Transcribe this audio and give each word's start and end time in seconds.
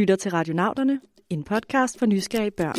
lytter 0.00 0.16
til 0.16 0.30
Radionauterne, 0.30 1.00
en 1.30 1.44
podcast 1.44 1.98
for 1.98 2.06
nysgerrige 2.06 2.50
børn. 2.50 2.76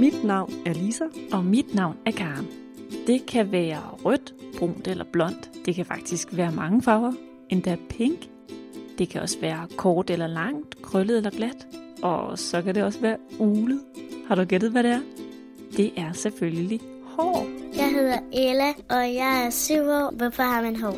Mit 0.00 0.24
navn 0.24 0.52
er 0.66 0.72
Lisa. 0.72 1.04
Og 1.32 1.44
mit 1.44 1.74
navn 1.74 1.96
er 2.06 2.10
Karen. 2.10 2.46
Det 3.06 3.26
kan 3.26 3.52
være 3.52 3.80
rødt, 4.04 4.34
brunt 4.58 4.88
eller 4.88 5.04
blondt. 5.12 5.50
Det 5.66 5.74
kan 5.74 5.86
faktisk 5.86 6.28
være 6.32 6.52
mange 6.52 6.82
farver. 6.82 7.12
Endda 7.50 7.76
pink. 7.90 8.28
Det 8.98 9.08
kan 9.08 9.22
også 9.22 9.40
være 9.40 9.68
kort 9.76 10.10
eller 10.10 10.26
langt, 10.26 10.82
krøllet 10.82 11.16
eller 11.16 11.30
glat. 11.30 11.66
Og 12.02 12.38
så 12.38 12.62
kan 12.62 12.74
det 12.74 12.84
også 12.84 13.00
være 13.00 13.16
ulet. 13.38 13.80
Har 14.28 14.34
du 14.34 14.44
gættet, 14.44 14.70
hvad 14.70 14.82
det 14.82 14.90
er? 14.90 15.00
Det 15.76 15.92
er 15.96 16.12
selvfølgelig 16.12 16.80
hår. 17.02 17.46
Jeg 17.76 17.90
hedder 17.90 18.18
Ella, 18.32 18.68
og 18.68 19.14
jeg 19.14 19.46
er 19.46 19.50
syv 19.50 19.82
år. 19.82 20.16
Hvorfor 20.16 20.42
har 20.42 20.62
man 20.62 20.76
hår? 20.76 20.96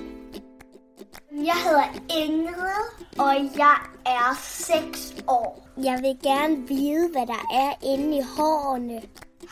Jeg 1.33 1.57
hedder 1.65 2.03
Ingrid, 2.25 3.05
og 3.19 3.35
jeg 3.59 3.77
er 4.09 4.35
6 4.43 5.15
år. 5.29 5.69
Jeg 5.77 5.99
vil 6.03 6.19
gerne 6.23 6.57
vide, 6.69 7.09
hvad 7.13 7.27
der 7.27 7.43
er 7.65 7.73
inde 7.93 8.17
i 8.17 8.21
hårene. 8.37 9.01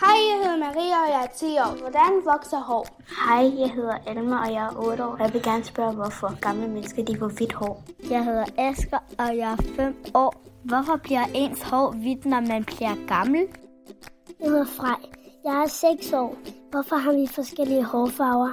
Hej, 0.01 0.16
jeg 0.30 0.37
hedder 0.42 0.59
Maria, 0.59 0.97
og 1.05 1.09
jeg 1.14 1.23
er 1.24 1.33
10 1.37 1.47
år. 1.47 1.80
Hvordan 1.80 2.12
vokser 2.24 2.61
hår? 2.61 2.87
Hej, 3.27 3.61
jeg 3.61 3.70
hedder 3.70 3.97
Alma, 4.06 4.37
og 4.45 4.52
jeg 4.52 4.64
er 4.66 4.77
8 4.77 5.05
år. 5.05 5.16
Jeg 5.23 5.33
vil 5.33 5.42
gerne 5.42 5.64
spørge, 5.64 5.92
hvorfor 5.92 6.41
gamle 6.41 6.69
mennesker 6.69 7.05
de 7.05 7.19
får 7.19 7.28
hvidt 7.28 7.52
hår. 7.52 7.83
Jeg 8.11 8.24
hedder 8.24 8.45
Asger, 8.59 8.98
og 9.19 9.37
jeg 9.37 9.52
er 9.52 9.56
5 9.77 10.05
år. 10.14 10.34
Hvorfor 10.64 10.97
bliver 10.97 11.25
ens 11.34 11.62
hår 11.62 11.91
hvidt, 11.91 12.27
når 12.27 12.41
man 12.41 12.64
bliver 12.64 13.06
gammel? 13.09 13.42
Jeg 14.41 14.48
hedder 14.50 14.64
Frej. 14.64 15.00
Jeg 15.45 15.62
er 15.62 15.66
6 15.66 16.12
år. 16.12 16.36
Hvorfor 16.70 16.97
har 16.97 17.12
vi 17.12 17.27
forskellige 17.27 17.84
hårfarver? 17.84 18.50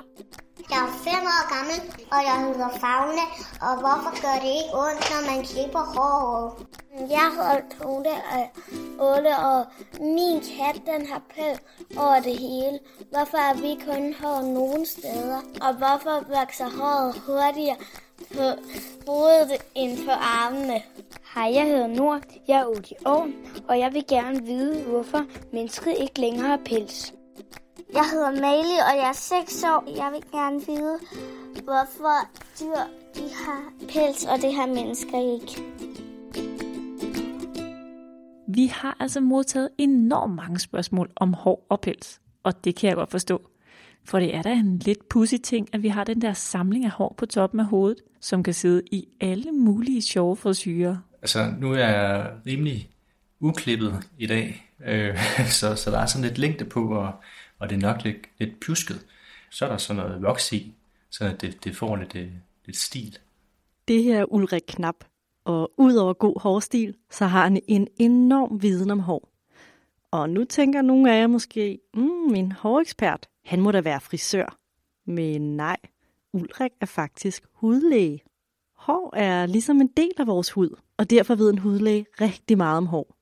Jeg 0.71 0.79
er 0.87 0.91
fem 1.07 1.23
år 1.35 1.43
gammel, 1.55 1.79
og 2.13 2.19
jeg 2.29 2.37
hedder 2.45 2.69
Fagne. 2.81 3.25
Og 3.67 3.73
hvorfor 3.81 4.11
gør 4.25 4.37
det 4.43 4.51
ikke 4.59 4.73
ondt, 4.83 5.03
når 5.11 5.21
man 5.31 5.39
klipper 5.49 5.85
håret? 5.95 6.67
Jeg 7.17 7.27
hedder 7.37 7.59
Tone 7.75 8.13
og 8.35 8.43
Ole, 9.09 9.37
og 9.37 9.65
Min 9.99 10.39
kat, 10.39 10.81
den 10.85 11.07
har 11.11 11.21
pæl 11.35 11.57
over 11.97 12.19
det 12.19 12.37
hele. 12.37 12.79
Hvorfor 13.11 13.37
er 13.37 13.53
vi 13.53 13.71
kun 13.87 14.13
hår 14.21 14.41
nogle 14.41 14.85
steder? 14.85 15.39
Og 15.61 15.73
hvorfor 15.73 16.15
vokser 16.39 16.69
håret 16.79 17.13
hurtigere 17.27 17.77
på 18.35 18.45
hovedet 19.07 19.61
end 19.75 20.05
på 20.05 20.11
armene? 20.11 20.81
Hej, 21.35 21.53
jeg 21.53 21.65
hedder 21.65 21.87
Nord. 21.87 22.21
Jeg 22.47 22.59
er 22.59 22.65
8 22.65 22.95
år, 23.05 23.27
og 23.67 23.79
jeg 23.79 23.93
vil 23.93 24.07
gerne 24.07 24.45
vide, 24.45 24.83
hvorfor 24.83 25.25
mennesket 25.53 25.95
ikke 25.99 26.19
længere 26.19 26.47
har 26.47 26.59
pels. 26.65 27.13
Jeg 27.95 28.05
hedder 28.11 28.31
Mali, 28.31 28.77
og 28.89 28.97
jeg 28.97 29.09
er 29.09 29.13
6 29.13 29.63
år. 29.63 29.83
Jeg 29.97 30.11
vil 30.13 30.23
gerne 30.31 30.59
vide, 30.65 30.99
hvorfor 31.63 32.17
dyr 32.59 32.81
de 33.15 33.29
har 33.45 33.61
pels, 33.79 34.25
og 34.25 34.37
det 34.41 34.53
har 34.55 34.67
mennesker 34.67 35.33
ikke. 35.35 35.63
Vi 38.47 38.67
har 38.67 38.97
altså 38.99 39.19
modtaget 39.19 39.69
enormt 39.77 40.35
mange 40.35 40.59
spørgsmål 40.59 41.11
om 41.15 41.33
hår 41.33 41.65
og 41.69 41.81
pels, 41.81 42.21
og 42.43 42.63
det 42.65 42.75
kan 42.75 42.87
jeg 42.87 42.95
godt 42.95 43.11
forstå. 43.11 43.41
For 44.05 44.19
det 44.19 44.35
er 44.35 44.41
da 44.41 44.51
en 44.51 44.79
lidt 44.79 45.09
pussy 45.09 45.35
ting, 45.43 45.67
at 45.73 45.83
vi 45.83 45.87
har 45.87 46.03
den 46.03 46.21
der 46.21 46.33
samling 46.33 46.85
af 46.85 46.91
hår 46.91 47.15
på 47.17 47.25
toppen 47.25 47.59
af 47.59 47.65
hovedet, 47.65 48.01
som 48.21 48.43
kan 48.43 48.53
sidde 48.53 48.81
i 48.91 49.07
alle 49.21 49.51
mulige 49.51 50.01
sjove 50.01 50.35
frisyrer. 50.35 50.97
Altså, 51.21 51.53
nu 51.59 51.73
er 51.73 51.77
jeg 51.77 52.31
rimelig 52.45 52.89
uklippet 53.39 54.09
i 54.17 54.27
dag, 54.27 54.71
øh, 54.85 55.17
så, 55.59 55.75
så 55.75 55.91
der 55.91 55.99
er 55.99 56.05
sådan 56.05 56.27
lidt 56.27 56.37
længde 56.37 56.65
på, 56.65 56.93
og, 56.93 57.11
og 57.63 57.69
det 57.69 57.75
er 57.75 57.79
nok 57.79 58.03
lidt, 58.03 58.17
lidt 58.37 58.59
pjusket. 58.59 59.05
Så 59.49 59.65
er 59.65 59.69
der 59.69 59.77
sådan 59.77 60.03
noget 60.03 60.21
voks 60.21 60.53
i, 60.53 60.73
så 61.09 61.35
det, 61.41 61.63
det 61.63 61.75
får 61.75 61.95
lidt, 61.95 62.15
øh, 62.15 62.31
lidt 62.65 62.77
stil. 62.77 63.17
Det 63.87 64.03
her 64.03 64.19
er 64.19 64.33
Ulrik 64.33 64.63
Knap, 64.67 64.95
og 65.45 65.71
udover 65.77 66.13
god 66.13 66.41
hårstil, 66.41 66.95
så 67.11 67.25
har 67.25 67.43
han 67.43 67.61
en 67.67 67.87
enorm 67.97 68.61
viden 68.61 68.91
om 68.91 68.99
hår. 68.99 69.29
Og 70.11 70.29
nu 70.29 70.43
tænker 70.43 70.81
nogle 70.81 71.13
af 71.13 71.19
jer 71.19 71.27
måske, 71.27 71.79
mm, 71.93 72.35
en 72.35 72.51
hårekspert, 72.51 73.27
han 73.45 73.61
må 73.61 73.71
da 73.71 73.81
være 73.81 74.01
frisør. 74.01 74.57
Men 75.05 75.57
nej, 75.57 75.77
Ulrik 76.33 76.71
er 76.81 76.85
faktisk 76.85 77.43
hudlæge. 77.53 78.23
Hår 78.75 79.15
er 79.15 79.45
ligesom 79.45 79.81
en 79.81 79.89
del 79.97 80.13
af 80.17 80.27
vores 80.27 80.51
hud, 80.51 80.69
og 80.97 81.09
derfor 81.09 81.35
ved 81.35 81.49
en 81.49 81.57
hudlæge 81.57 82.05
rigtig 82.21 82.57
meget 82.57 82.77
om 82.77 82.85
hår. 82.85 83.15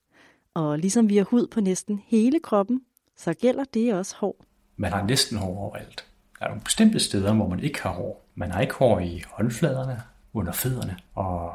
Og 0.53 0.79
ligesom 0.79 1.09
vi 1.09 1.17
har 1.17 1.23
hud 1.23 1.47
på 1.47 1.61
næsten 1.61 2.01
hele 2.05 2.39
kroppen, 2.39 2.81
så 3.23 3.33
gælder 3.33 3.63
det 3.63 3.93
også 3.93 4.15
hår. 4.17 4.45
Man 4.77 4.91
har 4.91 5.03
næsten 5.03 5.37
hår 5.37 5.57
overalt. 5.57 6.05
Der 6.39 6.45
er 6.45 6.49
nogle 6.49 6.61
bestemte 6.61 6.99
steder, 6.99 7.33
hvor 7.33 7.47
man 7.49 7.59
ikke 7.59 7.81
har 7.81 7.91
hår. 7.91 8.25
Man 8.35 8.51
har 8.51 8.61
ikke 8.61 8.73
hår 8.73 8.99
i 8.99 9.23
håndfladerne, 9.27 10.01
under 10.33 10.51
fødderne, 10.51 10.97
og 11.15 11.53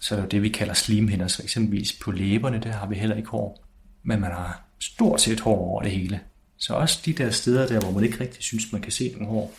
så 0.00 0.14
er 0.14 0.16
det 0.16 0.24
jo 0.24 0.28
det, 0.28 0.42
vi 0.42 0.48
kalder 0.48 0.74
slimhinder, 0.74 1.28
så 1.28 1.42
eksempelvis 1.42 1.98
på 2.02 2.10
læberne, 2.10 2.58
der 2.58 2.72
har 2.72 2.86
vi 2.86 2.94
heller 2.94 3.16
ikke 3.16 3.28
hår. 3.28 3.64
Men 4.02 4.20
man 4.20 4.30
har 4.30 4.62
stort 4.80 5.20
set 5.20 5.40
hår 5.40 5.58
over 5.58 5.82
det 5.82 5.90
hele. 5.90 6.20
Så 6.56 6.74
også 6.74 7.02
de 7.04 7.12
der 7.12 7.30
steder 7.30 7.66
der, 7.66 7.80
hvor 7.80 7.90
man 7.90 8.04
ikke 8.04 8.20
rigtig 8.20 8.42
synes, 8.42 8.72
man 8.72 8.82
kan 8.82 8.92
se 8.92 9.12
nogle 9.12 9.26
hår. 9.26 9.52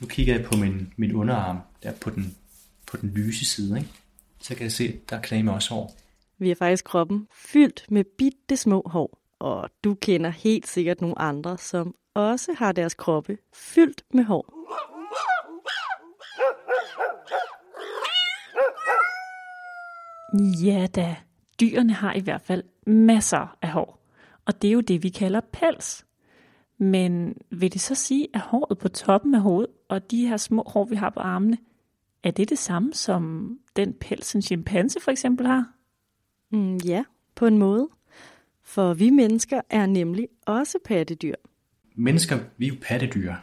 Nu 0.00 0.06
kigger 0.06 0.34
jeg 0.36 0.44
på 0.44 0.56
min, 0.56 0.92
min 0.96 1.12
underarm, 1.12 1.58
der 1.82 1.92
på 1.92 2.10
den, 2.10 2.36
på 2.86 2.96
den 2.96 3.10
lyse 3.10 3.44
side, 3.44 3.78
ikke? 3.78 3.90
så 4.40 4.54
kan 4.54 4.62
jeg 4.62 4.72
se, 4.72 5.00
der 5.10 5.16
er 5.16 5.42
med 5.42 5.52
også 5.52 5.74
hår. 5.74 5.96
Vi 6.38 6.48
har 6.48 6.54
faktisk 6.54 6.84
kroppen 6.84 7.28
fyldt 7.32 7.86
med 7.88 8.04
bitte 8.18 8.56
små 8.56 8.82
hår, 8.86 9.21
og 9.42 9.70
du 9.84 9.94
kender 9.94 10.30
helt 10.30 10.66
sikkert 10.66 11.00
nogle 11.00 11.18
andre, 11.18 11.58
som 11.58 11.94
også 12.14 12.54
har 12.58 12.72
deres 12.72 12.94
kroppe 12.94 13.38
fyldt 13.54 14.02
med 14.14 14.24
hår. 14.24 14.54
Ja 20.64 20.86
da, 20.86 21.16
dyrene 21.60 21.92
har 21.92 22.12
i 22.14 22.20
hvert 22.20 22.42
fald 22.42 22.62
masser 22.86 23.56
af 23.62 23.70
hår, 23.70 24.06
og 24.46 24.62
det 24.62 24.68
er 24.68 24.72
jo 24.72 24.80
det, 24.80 25.02
vi 25.02 25.08
kalder 25.08 25.40
pels. 25.52 26.06
Men 26.78 27.36
vil 27.50 27.72
det 27.72 27.80
så 27.80 27.94
sige, 27.94 28.28
at 28.34 28.40
håret 28.40 28.78
på 28.78 28.88
toppen 28.88 29.34
af 29.34 29.40
hovedet 29.40 29.70
og 29.88 30.10
de 30.10 30.28
her 30.28 30.36
små 30.36 30.64
hår, 30.66 30.84
vi 30.84 30.94
har 30.94 31.10
på 31.10 31.20
armene, 31.20 31.58
er 32.22 32.30
det 32.30 32.50
det 32.50 32.58
samme 32.58 32.94
som 32.94 33.52
den 33.76 33.94
pels, 33.94 34.34
en 34.34 34.42
chimpanse 34.42 35.00
for 35.00 35.10
eksempel 35.10 35.46
har? 35.46 35.72
Mm, 36.50 36.76
ja, 36.76 37.04
på 37.34 37.46
en 37.46 37.58
måde. 37.58 37.88
For 38.64 38.94
vi 38.94 39.10
mennesker 39.10 39.60
er 39.70 39.86
nemlig 39.86 40.28
også 40.46 40.78
pattedyr. 40.84 41.34
Mennesker, 41.94 42.38
vi 42.56 42.64
er 42.64 42.68
jo 42.68 42.76
pattedyr. 42.82 43.34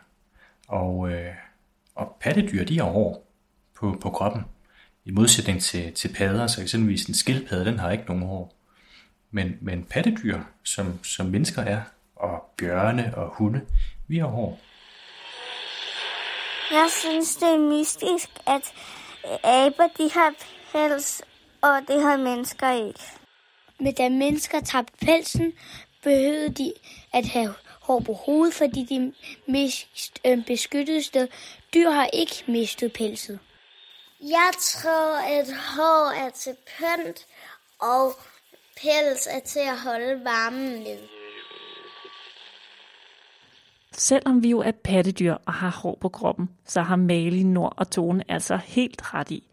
Og, 0.68 1.12
øh, 1.12 1.34
og 1.96 2.18
pattedyr, 2.22 2.64
de 2.64 2.80
har 2.80 2.86
hår 2.86 3.32
på, 3.76 3.98
på 4.02 4.10
kroppen. 4.10 4.42
I 5.06 5.12
modsætning 5.12 5.62
til, 5.62 5.94
til 5.94 6.14
padder, 6.14 6.48
så 6.48 6.62
eksempelvis 6.62 7.06
en 7.06 7.14
skildpadde, 7.14 7.66
den 7.66 7.80
har 7.80 7.92
ikke 7.92 8.06
nogen 8.06 8.24
hår. 8.24 8.56
Men, 9.32 9.58
men 9.62 9.84
pattedyr, 9.84 10.40
som, 10.64 11.04
som 11.04 11.26
mennesker 11.26 11.62
er, 11.62 11.82
og 12.16 12.44
bjørne 12.58 13.18
og 13.18 13.30
hunde, 13.30 13.62
vi 14.08 14.18
har 14.18 14.28
hår. 14.28 14.60
Jeg 16.72 16.88
synes, 17.02 17.36
det 17.36 17.48
er 17.48 17.70
mystisk, 17.70 18.30
at 18.48 18.74
aber 19.44 19.88
de 19.98 20.12
har 20.14 20.34
pels, 20.72 21.22
og 21.62 21.82
det 21.88 22.02
har 22.02 22.18
mennesker 22.18 22.72
ikke. 22.72 23.19
Men 23.80 23.94
da 23.94 24.10
mennesker 24.10 24.60
tabte 24.60 24.94
pelsen, 25.06 25.54
behøvede 26.04 26.50
de 26.50 26.74
at 27.14 27.26
have 27.26 27.54
hår 27.82 28.00
på 28.00 28.14
hovedet, 28.14 28.54
fordi 28.54 28.84
de 28.84 29.14
mest 29.48 30.20
øh, 30.26 30.46
beskyttede 30.46 31.28
dyr 31.74 31.90
har 31.90 32.10
ikke 32.14 32.44
mistet 32.48 32.94
pelset. 32.94 33.40
Jeg 34.22 34.52
tror, 34.62 35.18
at 35.40 35.48
hår 35.76 36.26
er 36.26 36.30
til 36.30 36.56
pynt, 36.78 37.28
og 37.80 38.14
pels 38.82 39.28
er 39.28 39.40
til 39.40 39.60
at 39.60 39.80
holde 39.80 40.26
varmen 40.26 40.84
med. 40.84 40.98
Selvom 43.92 44.44
vi 44.44 44.50
jo 44.50 44.60
er 44.60 44.72
pattedyr 44.72 45.34
og 45.46 45.54
har 45.54 45.70
hår 45.70 45.98
på 46.02 46.10
kroppen, 46.10 46.50
så 46.66 46.82
har 46.82 46.96
Malin, 46.96 47.54
Nord 47.54 47.74
og 47.78 47.92
Tone 47.92 48.24
altså 48.28 48.56
helt 48.56 49.14
ret 49.14 49.32
i, 49.32 49.44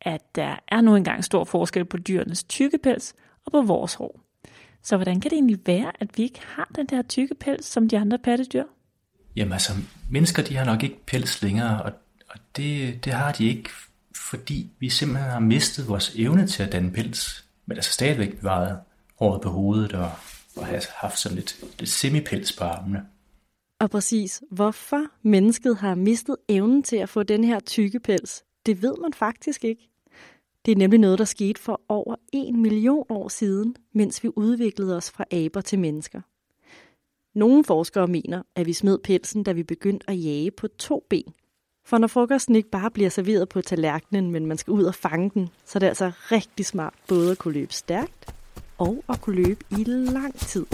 at 0.00 0.36
der 0.36 0.56
er 0.68 0.80
nu 0.80 0.96
engang 0.96 1.24
stor 1.24 1.44
forskel 1.44 1.84
på 1.84 1.96
dyrenes 1.96 2.44
tykkepels 2.44 3.14
og 3.46 3.52
på 3.52 3.62
vores 3.62 3.94
hår. 3.94 4.20
Så 4.82 4.96
hvordan 4.96 5.20
kan 5.20 5.30
det 5.30 5.36
egentlig 5.36 5.58
være, 5.66 5.92
at 6.00 6.08
vi 6.16 6.22
ikke 6.22 6.40
har 6.44 6.70
den 6.76 6.86
der 6.86 7.02
tykke 7.02 7.34
pels 7.34 7.66
som 7.66 7.88
de 7.88 7.98
andre 7.98 8.18
pattedyr? 8.18 8.64
Jamen 9.36 9.52
altså, 9.52 9.72
mennesker 10.10 10.42
de 10.42 10.56
har 10.56 10.64
nok 10.64 10.82
ikke 10.82 11.06
pels 11.06 11.42
længere, 11.42 11.82
og, 11.82 11.92
og 12.28 12.40
det, 12.56 13.04
det 13.04 13.12
har 13.12 13.32
de 13.32 13.48
ikke, 13.48 13.70
fordi 14.16 14.70
vi 14.78 14.88
simpelthen 14.88 15.30
har 15.30 15.40
mistet 15.40 15.88
vores 15.88 16.14
evne 16.16 16.46
til 16.46 16.62
at 16.62 16.72
danne 16.72 16.92
pels, 16.92 17.44
men 17.66 17.76
altså 17.76 17.92
stadigvæk 17.92 18.38
bevaret 18.38 18.80
håret 19.18 19.40
på 19.40 19.48
hovedet 19.48 19.92
og, 19.92 20.10
og 20.56 20.66
har 20.66 20.84
haft 20.94 21.18
sådan 21.18 21.36
lidt, 21.36 21.64
lidt 21.78 21.90
semipels 21.90 22.56
på 22.56 22.64
armene. 22.64 23.06
Og 23.80 23.90
præcis, 23.90 24.42
hvorfor 24.50 25.02
mennesket 25.22 25.76
har 25.76 25.94
mistet 25.94 26.36
evnen 26.48 26.82
til 26.82 26.96
at 26.96 27.08
få 27.08 27.22
den 27.22 27.44
her 27.44 27.60
tykke 27.60 28.00
pels, 28.00 28.42
det 28.66 28.82
ved 28.82 28.94
man 29.02 29.12
faktisk 29.12 29.64
ikke. 29.64 29.89
Det 30.66 30.72
er 30.72 30.76
nemlig 30.76 31.00
noget, 31.00 31.18
der 31.18 31.24
skete 31.24 31.60
for 31.60 31.80
over 31.88 32.16
en 32.32 32.62
million 32.62 33.06
år 33.08 33.28
siden, 33.28 33.76
mens 33.92 34.24
vi 34.24 34.30
udviklede 34.36 34.96
os 34.96 35.10
fra 35.10 35.24
aber 35.30 35.60
til 35.60 35.78
mennesker. 35.78 36.20
Nogle 37.34 37.64
forskere 37.64 38.06
mener, 38.06 38.42
at 38.54 38.66
vi 38.66 38.72
smed 38.72 38.98
pelsen, 38.98 39.42
da 39.42 39.52
vi 39.52 39.62
begyndte 39.62 40.10
at 40.10 40.24
jage 40.24 40.50
på 40.50 40.68
to 40.68 41.06
ben. 41.10 41.34
For 41.84 41.98
når 41.98 42.06
frokosten 42.06 42.56
ikke 42.56 42.70
bare 42.70 42.90
bliver 42.90 43.10
serveret 43.10 43.48
på 43.48 43.60
tallerkenen, 43.60 44.30
men 44.30 44.46
man 44.46 44.58
skal 44.58 44.72
ud 44.72 44.84
og 44.84 44.94
fange 44.94 45.30
den, 45.34 45.48
så 45.64 45.78
er 45.78 45.80
det 45.80 45.86
altså 45.86 46.12
rigtig 46.32 46.66
smart 46.66 46.94
både 47.08 47.30
at 47.30 47.38
kunne 47.38 47.54
løbe 47.54 47.72
stærkt 47.72 48.34
og 48.78 49.04
at 49.08 49.20
kunne 49.20 49.42
løbe 49.42 49.64
i 49.70 49.84
lang 49.84 50.34
tid. 50.34 50.66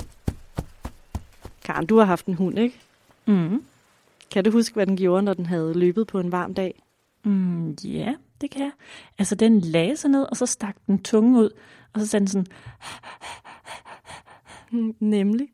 Karen, 1.65 1.87
du 1.87 1.99
har 1.99 2.05
haft 2.05 2.27
en 2.27 2.35
hund, 2.35 2.59
ikke? 2.59 2.81
Mm. 3.27 3.63
Kan 4.31 4.45
du 4.45 4.51
huske, 4.51 4.75
hvad 4.75 4.87
den 4.87 4.97
gjorde, 4.97 5.23
når 5.23 5.35
den 5.35 5.47
havde 5.47 5.79
løbet 5.79 6.07
på 6.07 6.21
en 6.21 6.33
varm 6.33 6.55
dag? 6.55 6.83
Mm, 7.25 7.71
ja, 7.85 8.15
det 8.41 8.51
kan 8.51 8.63
jeg. 8.63 8.73
Altså, 9.19 9.35
den 9.35 9.61
lagde 9.61 9.97
sig 9.97 10.11
ned, 10.11 10.27
og 10.31 10.37
så 10.37 10.47
stak 10.47 10.77
den 10.87 11.03
tunge 11.03 11.39
ud, 11.39 11.51
og 11.93 12.01
så 12.01 12.07
sagde 12.07 12.21
den 12.21 12.29
sådan, 12.29 12.47
hmm, 14.71 14.97
Nemlig. 15.01 15.49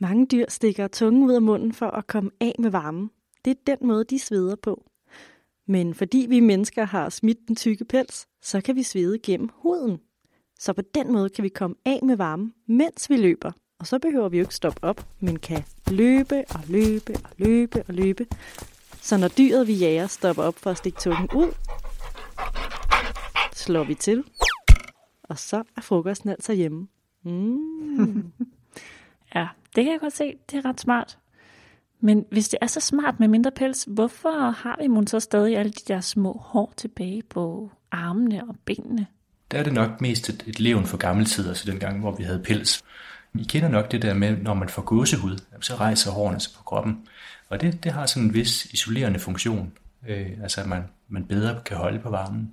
Mange 0.00 0.26
dyr 0.26 0.44
stikker 0.48 0.88
tungen 0.88 1.22
ud 1.22 1.32
af 1.32 1.42
munden 1.42 1.72
for 1.72 1.86
at 1.86 2.06
komme 2.06 2.30
af 2.40 2.54
med 2.58 2.70
varmen. 2.70 3.10
Det 3.44 3.50
er 3.50 3.76
den 3.76 3.88
måde, 3.88 4.04
de 4.04 4.18
sveder 4.18 4.56
på. 4.56 4.84
Men 5.66 5.94
fordi 5.94 6.26
vi 6.28 6.40
mennesker 6.40 6.84
har 6.84 7.08
smidt 7.08 7.38
den 7.48 7.56
tykke 7.56 7.84
pels, 7.84 8.26
så 8.42 8.60
kan 8.60 8.76
vi 8.76 8.82
svede 8.82 9.18
gennem 9.18 9.50
huden. 9.54 9.98
Så 10.58 10.72
på 10.72 10.82
den 10.94 11.12
måde 11.12 11.28
kan 11.28 11.44
vi 11.44 11.48
komme 11.48 11.76
af 11.84 12.00
med 12.02 12.16
varmen, 12.16 12.54
mens 12.66 13.10
vi 13.10 13.16
løber. 13.16 13.52
Og 13.80 13.86
så 13.86 13.98
behøver 13.98 14.28
vi 14.28 14.38
jo 14.38 14.42
ikke 14.42 14.54
stoppe 14.54 14.84
op, 14.84 15.06
men 15.20 15.38
kan 15.38 15.64
løbe 15.90 16.44
og 16.50 16.60
løbe 16.68 17.12
og 17.24 17.30
løbe 17.36 17.82
og 17.88 17.94
løbe. 17.94 18.26
Så 19.00 19.16
når 19.16 19.28
dyret, 19.28 19.66
vi 19.66 19.72
jager, 19.72 20.06
stopper 20.06 20.42
op 20.42 20.58
for 20.58 20.70
at 20.70 20.76
stikke 20.76 21.00
tungen 21.00 21.28
ud, 21.34 21.52
slår 23.68 23.84
vi 23.84 23.94
til, 23.94 24.24
og 25.22 25.38
så 25.38 25.62
er 25.76 25.80
frokosten 25.80 26.30
altså 26.30 26.52
hjemme. 26.52 26.88
Mm. 27.22 28.32
ja, 29.34 29.48
det 29.76 29.84
kan 29.84 29.92
jeg 29.92 30.00
godt 30.00 30.16
se, 30.16 30.34
det 30.50 30.58
er 30.58 30.64
ret 30.64 30.80
smart. 30.80 31.18
Men 32.00 32.24
hvis 32.30 32.48
det 32.48 32.58
er 32.62 32.66
så 32.66 32.80
smart 32.80 33.20
med 33.20 33.28
mindre 33.28 33.50
pels, 33.50 33.84
hvorfor 33.88 34.50
har 34.50 34.78
vi 34.80 34.86
måske 34.86 35.10
så 35.10 35.20
stadig 35.20 35.58
alle 35.58 35.72
de 35.72 35.92
der 35.92 36.00
små 36.00 36.32
hår 36.32 36.72
tilbage 36.76 37.22
på 37.22 37.70
armene 37.90 38.48
og 38.48 38.56
benene? 38.64 39.06
Der 39.50 39.58
er 39.58 39.62
det 39.62 39.72
nok 39.72 40.00
mest 40.00 40.28
et, 40.28 40.44
et 40.46 40.60
levn 40.60 40.86
for 40.86 40.96
gammel 40.96 41.24
tid, 41.24 41.48
altså 41.48 41.70
den 41.70 41.78
gang, 41.78 42.00
hvor 42.00 42.12
vi 42.12 42.22
havde 42.22 42.42
pels. 42.44 42.84
I 43.34 43.44
kender 43.44 43.68
nok 43.68 43.92
det 43.92 44.02
der 44.02 44.14
med, 44.14 44.36
når 44.36 44.54
man 44.54 44.68
får 44.68 44.82
gåsehud, 44.82 45.38
så 45.60 45.74
rejser 45.74 46.10
hårene 46.10 46.40
sig 46.40 46.52
på 46.56 46.62
kroppen. 46.62 47.08
Og 47.48 47.60
det, 47.60 47.84
det 47.84 47.92
har 47.92 48.06
sådan 48.06 48.28
en 48.28 48.34
vis 48.34 48.64
isolerende 48.64 49.18
funktion, 49.18 49.72
øh, 50.08 50.30
altså 50.42 50.60
at 50.60 50.66
man, 50.66 50.82
man 51.08 51.24
bedre 51.24 51.60
kan 51.64 51.76
holde 51.76 51.98
på 51.98 52.10
varmen. 52.10 52.52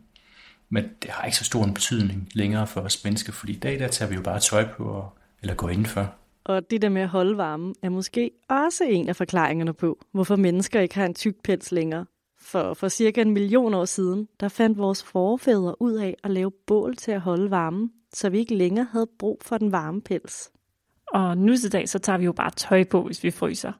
Men 0.69 0.83
det 1.01 1.09
har 1.09 1.25
ikke 1.25 1.37
så 1.37 1.43
stor 1.43 1.63
en 1.63 1.73
betydning 1.73 2.29
længere 2.33 2.67
for 2.67 2.81
os 2.81 3.03
mennesker, 3.03 3.33
fordi 3.33 3.53
i 3.53 3.59
dag 3.59 3.79
der 3.79 3.87
tager 3.87 4.09
vi 4.09 4.15
jo 4.15 4.21
bare 4.21 4.39
tøj 4.39 4.67
på, 4.77 4.83
og, 4.83 5.09
eller 5.41 5.55
går 5.55 5.69
indenfor. 5.69 6.13
Og 6.43 6.69
det 6.69 6.81
der 6.81 6.89
med 6.89 7.01
at 7.01 7.07
holde 7.07 7.37
varmen 7.37 7.75
er 7.81 7.89
måske 7.89 8.31
også 8.49 8.83
en 8.83 9.09
af 9.09 9.15
forklaringerne 9.15 9.73
på, 9.73 10.05
hvorfor 10.11 10.35
mennesker 10.35 10.79
ikke 10.79 10.95
har 10.95 11.05
en 11.05 11.13
tyk 11.13 11.35
pels 11.43 11.71
længere. 11.71 12.05
For 12.39 12.73
for 12.73 12.87
cirka 12.87 13.21
en 13.21 13.31
million 13.31 13.73
år 13.73 13.85
siden, 13.85 14.27
der 14.39 14.47
fandt 14.47 14.77
vores 14.77 15.03
forfædre 15.03 15.81
ud 15.81 15.93
af 15.93 16.15
at 16.23 16.31
lave 16.31 16.51
bål 16.67 16.95
til 16.95 17.11
at 17.11 17.21
holde 17.21 17.51
varmen, 17.51 17.91
så 18.13 18.29
vi 18.29 18.37
ikke 18.37 18.55
længere 18.55 18.87
havde 18.91 19.07
brug 19.19 19.41
for 19.41 19.57
den 19.57 19.71
varme 19.71 20.01
pels. 20.01 20.51
Og 21.07 21.37
nu 21.37 21.57
til 21.57 21.71
dag, 21.71 21.89
så 21.89 21.99
tager 21.99 22.17
vi 22.17 22.25
jo 22.25 22.31
bare 22.33 22.51
tøj 22.51 22.83
på, 22.83 23.01
hvis 23.01 23.23
vi 23.23 23.31
fryser. 23.31 23.71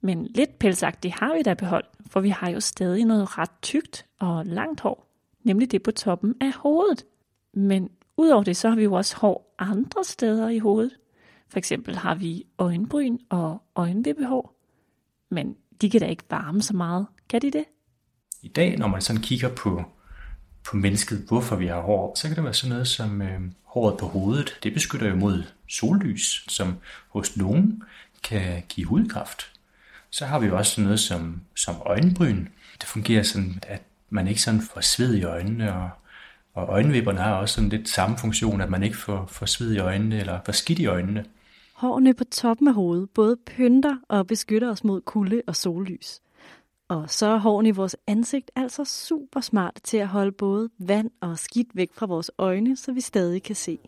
Men 0.00 0.24
lidt 0.24 0.58
pelsagtigt 0.58 1.14
har 1.14 1.36
vi 1.36 1.42
da 1.42 1.54
beholdt, 1.54 1.88
for 2.10 2.20
vi 2.20 2.28
har 2.28 2.50
jo 2.50 2.60
stadig 2.60 3.04
noget 3.04 3.38
ret 3.38 3.50
tykt 3.62 4.06
og 4.20 4.46
langt 4.46 4.80
hår, 4.80 5.09
nemlig 5.44 5.70
det 5.70 5.82
på 5.82 5.90
toppen 5.90 6.34
af 6.40 6.52
hovedet. 6.52 7.04
Men 7.54 7.88
udover 8.16 8.44
det, 8.44 8.56
så 8.56 8.68
har 8.68 8.76
vi 8.76 8.82
jo 8.82 8.92
også 8.92 9.16
hår 9.16 9.54
andre 9.58 10.04
steder 10.04 10.48
i 10.48 10.58
hovedet. 10.58 10.96
For 11.48 11.58
eksempel 11.58 11.96
har 11.96 12.14
vi 12.14 12.46
øjenbryn 12.58 13.18
og 13.28 13.62
øjenvippehår. 13.76 14.54
Men 15.30 15.56
de 15.80 15.90
kan 15.90 16.00
da 16.00 16.06
ikke 16.06 16.24
varme 16.30 16.62
så 16.62 16.76
meget. 16.76 17.06
Kan 17.28 17.42
de 17.42 17.50
det? 17.50 17.64
I 18.42 18.48
dag, 18.48 18.78
når 18.78 18.86
man 18.86 19.00
sådan 19.00 19.22
kigger 19.22 19.48
på, 19.48 19.84
på 20.64 20.76
mennesket, 20.76 21.24
hvorfor 21.28 21.56
vi 21.56 21.66
har 21.66 21.80
hår, 21.80 22.14
så 22.14 22.28
kan 22.28 22.36
det 22.36 22.44
være 22.44 22.54
sådan 22.54 22.72
noget 22.72 22.88
som 22.88 23.22
øh, 23.22 23.40
håret 23.64 23.98
på 23.98 24.06
hovedet. 24.06 24.58
Det 24.62 24.72
beskytter 24.74 25.08
jo 25.08 25.16
mod 25.16 25.42
sollys, 25.68 26.44
som 26.48 26.74
hos 27.08 27.36
nogen 27.36 27.82
kan 28.22 28.62
give 28.68 28.86
hudkræft. 28.86 29.52
Så 30.10 30.26
har 30.26 30.38
vi 30.38 30.46
jo 30.46 30.56
også 30.56 30.72
sådan 30.72 30.84
noget 30.84 31.00
som, 31.00 31.40
som 31.56 31.74
øjenbryn. 31.86 32.46
Det 32.80 32.88
fungerer 32.88 33.22
sådan, 33.22 33.60
at 33.62 33.82
man 34.10 34.28
ikke 34.28 34.42
sådan 34.42 34.60
får 34.60 34.80
sved 34.80 35.14
i 35.14 35.24
øjnene, 35.24 35.74
og, 35.74 35.90
og 36.54 36.68
øjenvipperne 36.68 37.18
har 37.18 37.34
også 37.34 37.54
sådan 37.54 37.70
lidt 37.70 37.88
samme 37.88 38.18
funktion, 38.18 38.60
at 38.60 38.70
man 38.70 38.82
ikke 38.82 38.96
får, 38.96 39.26
får 39.26 39.46
sved 39.46 39.72
i 39.72 39.78
øjnene 39.78 40.20
eller 40.20 40.40
får 40.44 40.52
skidt 40.52 40.78
i 40.78 40.86
øjnene. 40.86 41.24
Hårene 41.74 42.14
på 42.14 42.24
toppen 42.24 42.68
af 42.68 42.74
hovedet 42.74 43.10
både 43.10 43.36
pynter 43.46 43.96
og 44.08 44.26
beskytter 44.26 44.70
os 44.70 44.84
mod 44.84 45.00
kulde 45.00 45.42
og 45.46 45.56
sollys. 45.56 46.20
Og 46.88 47.10
så 47.10 47.26
er 47.26 47.38
hårene 47.38 47.68
i 47.68 47.72
vores 47.72 47.96
ansigt 48.06 48.50
altså 48.56 48.84
super 48.84 49.40
smart 49.40 49.80
til 49.84 49.96
at 49.96 50.08
holde 50.08 50.32
både 50.32 50.68
vand 50.78 51.10
og 51.20 51.38
skidt 51.38 51.68
væk 51.74 51.90
fra 51.94 52.06
vores 52.06 52.30
øjne, 52.38 52.76
så 52.76 52.92
vi 52.92 53.00
stadig 53.00 53.42
kan 53.42 53.56
se. 53.56 53.78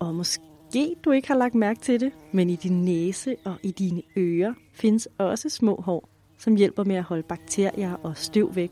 Og 0.00 0.14
måske 0.14 0.94
du 1.04 1.10
ikke 1.10 1.28
har 1.28 1.34
lagt 1.34 1.54
mærke 1.54 1.80
til 1.80 2.00
det, 2.00 2.12
men 2.32 2.50
i 2.50 2.56
din 2.56 2.84
næse 2.84 3.36
og 3.44 3.54
i 3.62 3.70
dine 3.70 4.02
ører 4.16 4.54
findes 4.72 5.08
også 5.18 5.48
små 5.48 5.80
hår, 5.80 6.08
som 6.38 6.56
hjælper 6.56 6.84
med 6.84 6.96
at 6.96 7.02
holde 7.02 7.22
bakterier 7.22 7.92
og 7.92 8.16
støv 8.16 8.54
væk. 8.54 8.70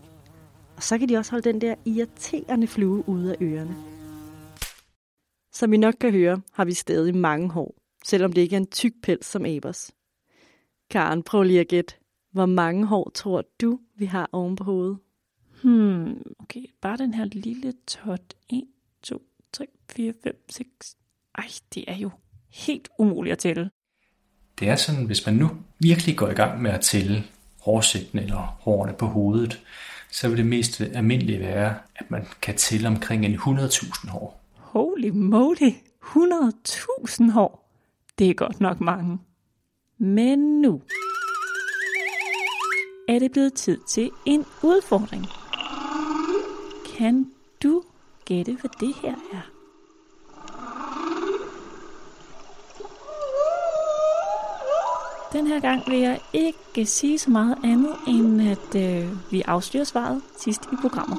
Og 0.78 0.84
så 0.84 0.98
kan 0.98 1.08
de 1.08 1.16
også 1.16 1.30
holde 1.30 1.52
den 1.52 1.60
der 1.60 1.74
irriterende 1.84 2.66
flue 2.66 3.08
ude 3.08 3.32
af 3.32 3.36
ørerne. 3.42 3.76
Som 5.52 5.72
I 5.72 5.76
nok 5.76 5.94
kan 6.00 6.12
høre, 6.12 6.40
har 6.52 6.64
vi 6.64 6.74
stadig 6.74 7.16
mange 7.16 7.50
hår, 7.50 7.74
selvom 8.04 8.32
det 8.32 8.42
ikke 8.42 8.56
er 8.56 8.60
en 8.60 8.66
tyk 8.66 8.92
pels 9.02 9.26
som 9.26 9.44
abers. 9.46 9.90
Karen, 10.90 11.22
prøv 11.22 11.42
lige 11.42 11.60
at 11.60 11.68
gætte. 11.68 11.94
Hvor 12.32 12.46
mange 12.46 12.86
hår 12.86 13.10
tror 13.14 13.44
du, 13.60 13.80
vi 13.96 14.04
har 14.04 14.28
oven 14.32 14.56
på 14.56 14.64
hovedet? 14.64 14.98
Hmm, 15.62 16.22
okay, 16.40 16.64
bare 16.82 16.96
den 16.96 17.14
her 17.14 17.24
lille 17.24 17.72
tot. 17.86 18.34
1, 18.50 18.64
2, 19.02 19.22
3, 19.52 19.66
4, 19.90 20.12
5, 20.24 20.44
6. 20.50 20.96
Ej, 21.38 21.44
det 21.74 21.84
er 21.88 21.96
jo 21.96 22.10
helt 22.50 22.88
umuligt 22.98 23.32
at 23.32 23.38
tælle. 23.38 23.70
Det 24.58 24.68
er 24.68 24.76
sådan, 24.76 25.04
hvis 25.04 25.26
man 25.26 25.34
nu 25.34 25.50
virkelig 25.78 26.16
går 26.16 26.28
i 26.28 26.34
gang 26.34 26.62
med 26.62 26.70
at 26.70 26.80
tælle 26.80 27.24
hårsætten 27.60 28.18
eller 28.18 28.56
hårene 28.60 28.92
på 28.92 29.06
hovedet, 29.06 29.60
så 30.10 30.28
vil 30.28 30.38
det 30.38 30.46
mest 30.46 30.80
almindelige 30.80 31.40
være, 31.40 31.74
at 31.96 32.10
man 32.10 32.26
kan 32.42 32.56
tælle 32.56 32.88
omkring 32.88 33.24
en 33.24 33.34
100.000 33.34 34.10
hår. 34.10 34.40
Holy 34.56 35.08
moly, 35.08 35.70
100.000 36.02 37.30
hår. 37.30 37.70
Det 38.18 38.30
er 38.30 38.34
godt 38.34 38.60
nok 38.60 38.80
mange. 38.80 39.18
Men 39.98 40.62
nu 40.62 40.82
er 43.08 43.18
det 43.18 43.32
blevet 43.32 43.54
tid 43.54 43.78
til 43.88 44.10
en 44.26 44.44
udfordring. 44.62 45.26
Kan 46.96 47.32
du 47.62 47.82
gætte, 48.24 48.52
hvad 48.60 48.70
det 48.80 48.94
her 49.02 49.14
er? 49.32 49.57
Den 55.32 55.46
her 55.46 55.60
gang 55.60 55.90
vil 55.90 55.98
jeg 55.98 56.20
ikke 56.32 56.86
sige 56.86 57.18
så 57.18 57.30
meget 57.30 57.56
andet, 57.64 57.96
end 58.08 58.42
at 58.42 58.74
øh, 58.76 59.32
vi 59.32 59.42
afslører 59.46 59.84
svaret 59.84 60.22
sidst 60.40 60.62
i 60.64 60.76
programmet. 60.80 61.18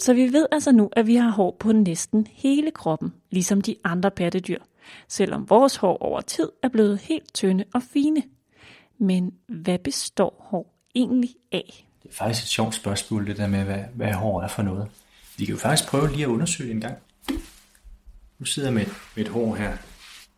Så 0.00 0.14
vi 0.14 0.32
ved 0.32 0.46
altså 0.52 0.72
nu, 0.72 0.90
at 0.92 1.06
vi 1.06 1.14
har 1.14 1.30
hår 1.30 1.56
på 1.60 1.72
næsten 1.72 2.26
hele 2.30 2.70
kroppen, 2.70 3.14
ligesom 3.30 3.60
de 3.60 3.76
andre 3.84 4.10
pattedyr, 4.10 4.58
selvom 5.08 5.50
vores 5.50 5.76
hår 5.76 5.96
over 6.02 6.20
tid 6.20 6.48
er 6.62 6.68
blevet 6.68 6.98
helt 6.98 7.34
tynde 7.34 7.64
og 7.74 7.82
fine. 7.92 8.22
Men 8.98 9.34
hvad 9.48 9.78
består 9.78 10.46
hår 10.50 10.74
egentlig 10.94 11.34
af? 11.52 11.86
Det 12.02 12.10
er 12.10 12.14
faktisk 12.14 12.44
et 12.44 12.48
sjovt 12.48 12.74
spørgsmål, 12.74 13.26
det 13.26 13.36
der 13.36 13.46
med, 13.46 13.64
hvad, 13.64 13.84
hvad 13.94 14.12
hår 14.12 14.42
er 14.42 14.48
for 14.48 14.62
noget. 14.62 14.88
Vi 15.36 15.44
kan 15.44 15.54
jo 15.54 15.60
faktisk 15.60 15.88
prøve 15.88 16.10
lige 16.10 16.22
at 16.22 16.28
undersøge 16.28 16.68
det 16.68 16.74
en 16.74 16.80
gang. 16.80 16.98
Nu 18.38 18.46
sidder 18.46 18.68
jeg 18.68 18.74
med, 18.74 18.86
med 19.14 19.24
et 19.24 19.30
hår 19.30 19.54
her, 19.54 19.76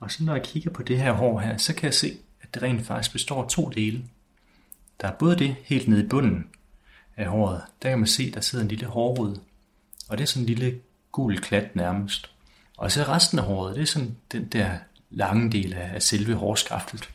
og 0.01 0.11
så 0.11 0.25
når 0.25 0.35
jeg 0.35 0.45
kigger 0.45 0.71
på 0.71 0.83
det 0.83 0.99
her 0.99 1.13
hår 1.13 1.41
her, 1.41 1.57
så 1.57 1.75
kan 1.75 1.85
jeg 1.85 1.95
se, 1.95 2.19
at 2.43 2.55
det 2.55 2.63
rent 2.63 2.87
faktisk 2.87 3.13
består 3.13 3.43
af 3.43 3.49
to 3.49 3.69
dele. 3.69 4.05
Der 5.01 5.09
er 5.09 5.13
både 5.13 5.37
det 5.37 5.57
helt 5.63 5.89
nede 5.89 6.05
i 6.05 6.09
bunden 6.09 6.47
af 7.17 7.27
håret. 7.27 7.63
Der 7.83 7.89
kan 7.89 7.99
man 7.99 8.07
se, 8.07 8.31
der 8.31 8.41
sidder 8.41 8.65
en 8.65 8.69
lille 8.69 8.87
hårrod. 8.87 9.37
Og 10.09 10.19
det 10.19 10.25
er 10.25 10.29
sådan 10.29 10.43
en 10.43 10.47
lille 10.47 10.81
gul 11.13 11.39
klat 11.39 11.77
nærmest. 11.77 12.31
Og 12.77 12.93
så 12.93 13.03
resten 13.03 13.39
af 13.39 13.45
håret, 13.45 13.77
det 13.77 13.83
er 13.83 13.87
sådan 13.87 14.17
den 14.33 14.45
der 14.45 14.71
lange 15.11 15.53
del 15.53 15.75
af 15.75 16.03
selve 16.03 16.35
hårskaftet. 16.35 17.11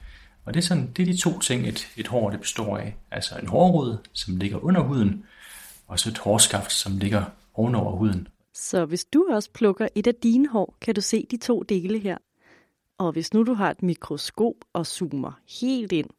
Og 0.46 0.54
det 0.54 0.60
er, 0.60 0.64
sådan, 0.64 0.92
det 0.98 1.04
er 1.04 1.12
de 1.14 1.18
to 1.18 1.40
ting, 1.40 1.68
et, 1.68 1.88
et 1.98 2.08
hår 2.08 2.30
det 2.30 2.40
består 2.40 2.78
af. 2.78 2.96
Altså 3.12 3.36
en 3.36 3.48
hårrod, 3.48 3.98
som 4.14 4.38
ligger 4.38 4.58
under 4.58 4.82
huden, 4.82 5.26
og 5.88 6.00
så 6.00 6.10
et 6.10 6.18
hårskaft, 6.18 6.72
som 6.72 6.98
ligger 6.98 7.24
ovenover 7.54 7.96
huden. 7.96 8.28
Så 8.54 8.86
hvis 8.86 9.06
du 9.06 9.28
også 9.32 9.50
plukker 9.54 9.88
et 9.96 10.08
af 10.08 10.16
dine 10.16 10.48
hår, 10.48 10.78
kan 10.82 10.96
du 10.96 11.02
se 11.02 11.28
de 11.32 11.38
to 11.38 11.62
dele 11.62 12.00
her. 12.00 12.18
Og 13.02 13.12
hvis 13.12 13.34
nu 13.34 13.44
du 13.44 13.54
har 13.54 13.72
et 13.72 13.84
mikroskop 13.84 14.54
og 14.74 14.86
zoomer 14.86 15.40
helt 15.62 15.92
ind, 15.92 16.10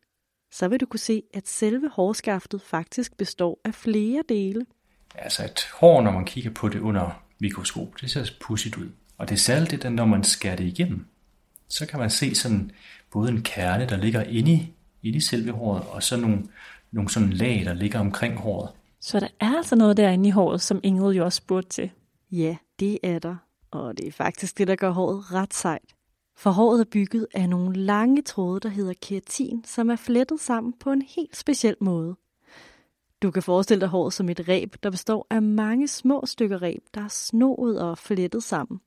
så 0.53 0.69
vil 0.69 0.81
du 0.81 0.87
kunne 0.87 1.01
se, 1.01 1.23
at 1.35 1.49
selve 1.49 1.91
hårskaftet 1.93 2.63
faktisk 2.63 3.17
består 3.17 3.61
af 3.65 3.75
flere 3.75 4.23
dele. 4.29 4.67
Altså 5.15 5.45
et 5.45 5.69
hår, 5.75 6.03
når 6.03 6.11
man 6.11 6.25
kigger 6.25 6.51
på 6.51 6.69
det 6.69 6.81
under 6.81 7.23
mikroskop, 7.41 8.01
det 8.01 8.11
ser 8.11 8.31
pudsigt 8.41 8.77
ud. 8.77 8.89
Og 9.19 9.29
det 9.29 9.35
er 9.35 9.39
særligt 9.39 9.83
det, 9.83 9.93
når 9.93 10.05
man 10.05 10.25
skærer 10.25 10.57
det 10.57 10.65
igennem, 10.65 11.07
så 11.69 11.87
kan 11.87 12.01
man 12.01 12.11
se 12.11 12.35
sådan 12.35 12.71
både 13.11 13.31
en 13.31 13.43
kerne, 13.43 13.87
der 13.87 13.97
ligger 13.97 14.23
inde 14.23 14.53
i 14.53 14.75
inde 15.03 15.19
i 15.19 15.21
selve 15.21 15.53
håret, 15.53 15.83
og 15.83 16.03
så 16.03 16.17
nogle, 16.17 16.43
nogle 16.93 17.11
sådan 17.11 17.31
lag, 17.31 17.63
der 17.65 17.75
ligger 17.75 17.99
omkring 18.01 18.39
håret. 18.39 18.71
Så 19.01 19.21
der 19.21 19.29
er 19.41 19.57
altså 19.57 19.77
noget 19.77 19.97
derinde 19.97 20.29
i 20.29 20.33
håret, 20.33 20.61
som 20.61 20.81
Ingrid 20.83 21.15
jo 21.15 21.25
også 21.25 21.37
spurgte 21.37 21.69
til. 21.69 21.91
Ja, 22.31 22.57
det 22.81 22.99
er 23.03 23.19
der. 23.19 23.37
Og 23.71 23.99
det 23.99 24.09
er 24.09 24.13
faktisk 24.13 24.59
det, 24.59 24.69
der 24.69 24.77
gør 24.77 24.91
håret 24.91 25.33
ret 25.33 25.55
sejt. 25.55 25.95
For 26.37 26.51
håret 26.51 26.81
er 26.81 26.91
bygget 26.91 27.27
af 27.35 27.49
nogle 27.49 27.77
lange 27.77 28.23
tråde, 28.23 28.61
der 28.61 28.69
hedder 28.69 28.95
keratin, 29.03 29.65
som 29.65 29.91
er 29.91 29.97
flettet 29.97 30.41
sammen 30.41 30.73
på 30.73 30.93
en 30.93 31.03
helt 31.03 31.37
speciel 31.37 31.77
måde. 31.81 32.17
Du 33.23 33.31
kan 33.31 33.43
forestille 33.43 33.81
dig 33.81 33.89
håret 33.89 34.13
som 34.13 34.29
et 34.29 34.49
reb, 34.49 34.75
der 34.83 34.91
består 34.91 35.27
af 35.31 35.43
mange 35.43 35.89
små 35.89 36.27
stykker 36.27 36.63
reb, 36.63 36.83
der 36.95 37.01
er 37.01 37.09
snoet 37.09 37.81
og 37.81 37.99
flettet 37.99 38.43
sammen. 38.43 38.81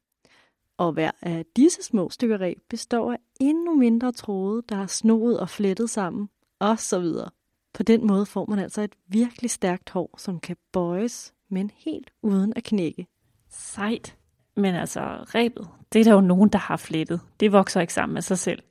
Og 0.78 0.92
hver 0.92 1.12
af 1.22 1.46
disse 1.56 1.84
små 1.84 2.10
stykker 2.10 2.42
reb 2.42 2.58
består 2.70 3.12
af 3.12 3.18
endnu 3.40 3.76
mindre 3.76 4.12
tråde, 4.12 4.64
der 4.70 4.76
er 4.76 4.88
snoet 4.88 5.40
og 5.40 5.50
flettet 5.50 5.90
sammen, 5.90 6.30
og 6.60 6.80
så 6.80 7.00
videre. 7.00 7.30
På 7.74 7.84
den 7.84 8.08
måde 8.08 8.26
får 8.26 8.46
man 8.46 8.60
altså 8.60 8.82
et 8.82 8.96
virkelig 9.08 9.52
stærkt 9.52 9.90
hår, 9.90 10.16
som 10.18 10.40
kan 10.40 10.58
bøjes, 10.74 11.34
men 11.50 11.72
helt 11.76 12.12
uden 12.22 12.54
at 12.56 12.64
knække. 12.64 13.08
Sejt. 13.50 14.18
Men 14.56 14.76
altså, 14.76 15.02
rebet, 15.36 15.68
det 15.94 16.00
er 16.00 16.04
der 16.04 16.14
jo 16.14 16.22
nogen, 16.22 16.50
der 16.50 16.60
har 16.60 16.78
flettet. 16.78 17.22
Det 17.40 17.52
vokser 17.52 17.82
ikke 17.82 17.94
sammen 17.94 18.14
med 18.14 18.22
sig 18.22 18.40
selv. 18.40 18.64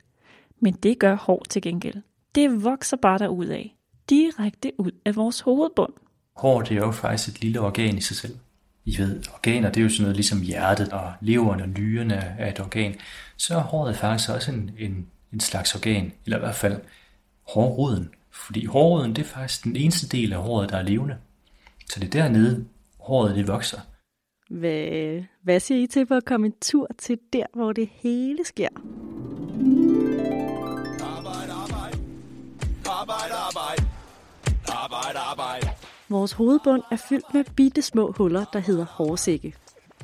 Men 0.59 0.73
det 0.73 0.99
gør 0.99 1.15
hår 1.15 1.45
til 1.49 1.61
gengæld. 1.61 2.01
Det 2.35 2.63
vokser 2.63 2.97
bare 2.97 3.17
derud 3.17 3.45
af. 3.45 3.75
Direkte 4.09 4.71
ud 4.77 4.91
af 5.05 5.15
vores 5.15 5.39
hovedbund. 5.39 5.93
Hår 6.35 6.61
det 6.61 6.71
er 6.71 6.81
jo 6.81 6.91
faktisk 6.91 7.35
et 7.35 7.41
lille 7.41 7.61
organ 7.61 7.97
i 7.97 8.01
sig 8.01 8.17
selv. 8.17 8.37
I 8.85 8.97
ved, 8.97 9.23
organer 9.33 9.71
det 9.71 9.79
er 9.79 9.83
jo 9.83 9.89
sådan 9.89 10.01
noget 10.01 10.15
ligesom 10.15 10.41
hjertet 10.41 10.93
og 10.93 11.13
leveren 11.21 11.61
og 11.61 11.69
nyrene 11.69 12.15
er 12.15 12.51
et 12.51 12.59
organ. 12.59 12.95
Så 13.37 13.55
er 13.55 13.61
håret 13.61 13.97
faktisk 13.97 14.29
også 14.29 14.51
en, 14.51 14.71
en, 14.79 15.07
en 15.33 15.39
slags 15.39 15.75
organ, 15.75 16.13
eller 16.25 16.37
i 16.37 16.39
hvert 16.39 16.55
fald 16.55 16.81
hårroden. 17.47 18.09
Fordi 18.31 18.65
hårroden 18.65 19.15
det 19.15 19.21
er 19.21 19.27
faktisk 19.27 19.63
den 19.63 19.75
eneste 19.75 20.17
del 20.17 20.33
af 20.33 20.41
håret, 20.41 20.69
der 20.69 20.77
er 20.77 20.81
levende. 20.81 21.17
Så 21.89 21.99
det 21.99 22.15
er 22.15 22.21
dernede, 22.21 22.65
håret 22.99 23.35
det 23.35 23.47
vokser. 23.47 23.79
Hvad, 24.49 25.23
hvad 25.43 25.59
siger 25.59 25.83
I 25.83 25.87
til 25.87 26.07
for 26.07 26.15
at 26.15 26.25
komme 26.25 26.45
en 26.45 26.53
tur 26.61 26.87
til 26.97 27.19
der, 27.33 27.45
hvor 27.53 27.73
det 27.73 27.89
hele 27.93 28.45
sker? 28.45 28.67
Arbejde, 31.17 31.53
arbejde. 31.53 31.97
Arbejde, 32.85 33.33
arbejde. 33.33 33.83
Arbejde, 34.67 35.19
arbejde. 35.19 35.67
Vores 36.09 36.31
hovedbund 36.31 36.81
er 36.91 36.95
fyldt 37.09 37.33
med 37.33 37.43
bitte 37.55 37.81
små 37.81 38.11
huller, 38.11 38.45
der 38.53 38.59
hedder 38.59 38.85
hårsække. 38.85 39.55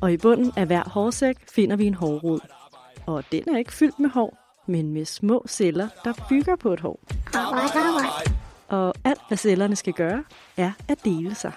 Og 0.02 0.14
i 0.14 0.18
bunden 0.18 0.52
af 0.58 0.66
hver 0.66 0.84
hårsæk 0.90 1.38
finder 1.50 1.76
vi 1.76 1.86
en 1.86 1.94
hårrod. 1.94 2.40
Og 3.06 3.24
den 3.32 3.44
er 3.54 3.58
ikke 3.58 3.74
fyldt 3.74 4.00
med 4.00 4.10
hår, 4.10 4.38
men 4.66 4.94
med 4.94 5.06
små 5.06 5.46
celler, 5.48 5.88
der 6.04 6.14
bygger 6.30 6.56
på 6.56 6.74
et 6.74 6.80
hår. 6.80 7.00
Arbejde, 7.34 7.80
arbejde. 7.80 8.36
Og 8.68 8.94
alt, 9.04 9.22
hvad 9.28 9.38
cellerne 9.38 9.76
skal 9.76 9.94
gøre, 9.94 10.24
er 10.58 10.72
at 10.88 11.06
dele 11.06 11.36
sig. 11.36 11.52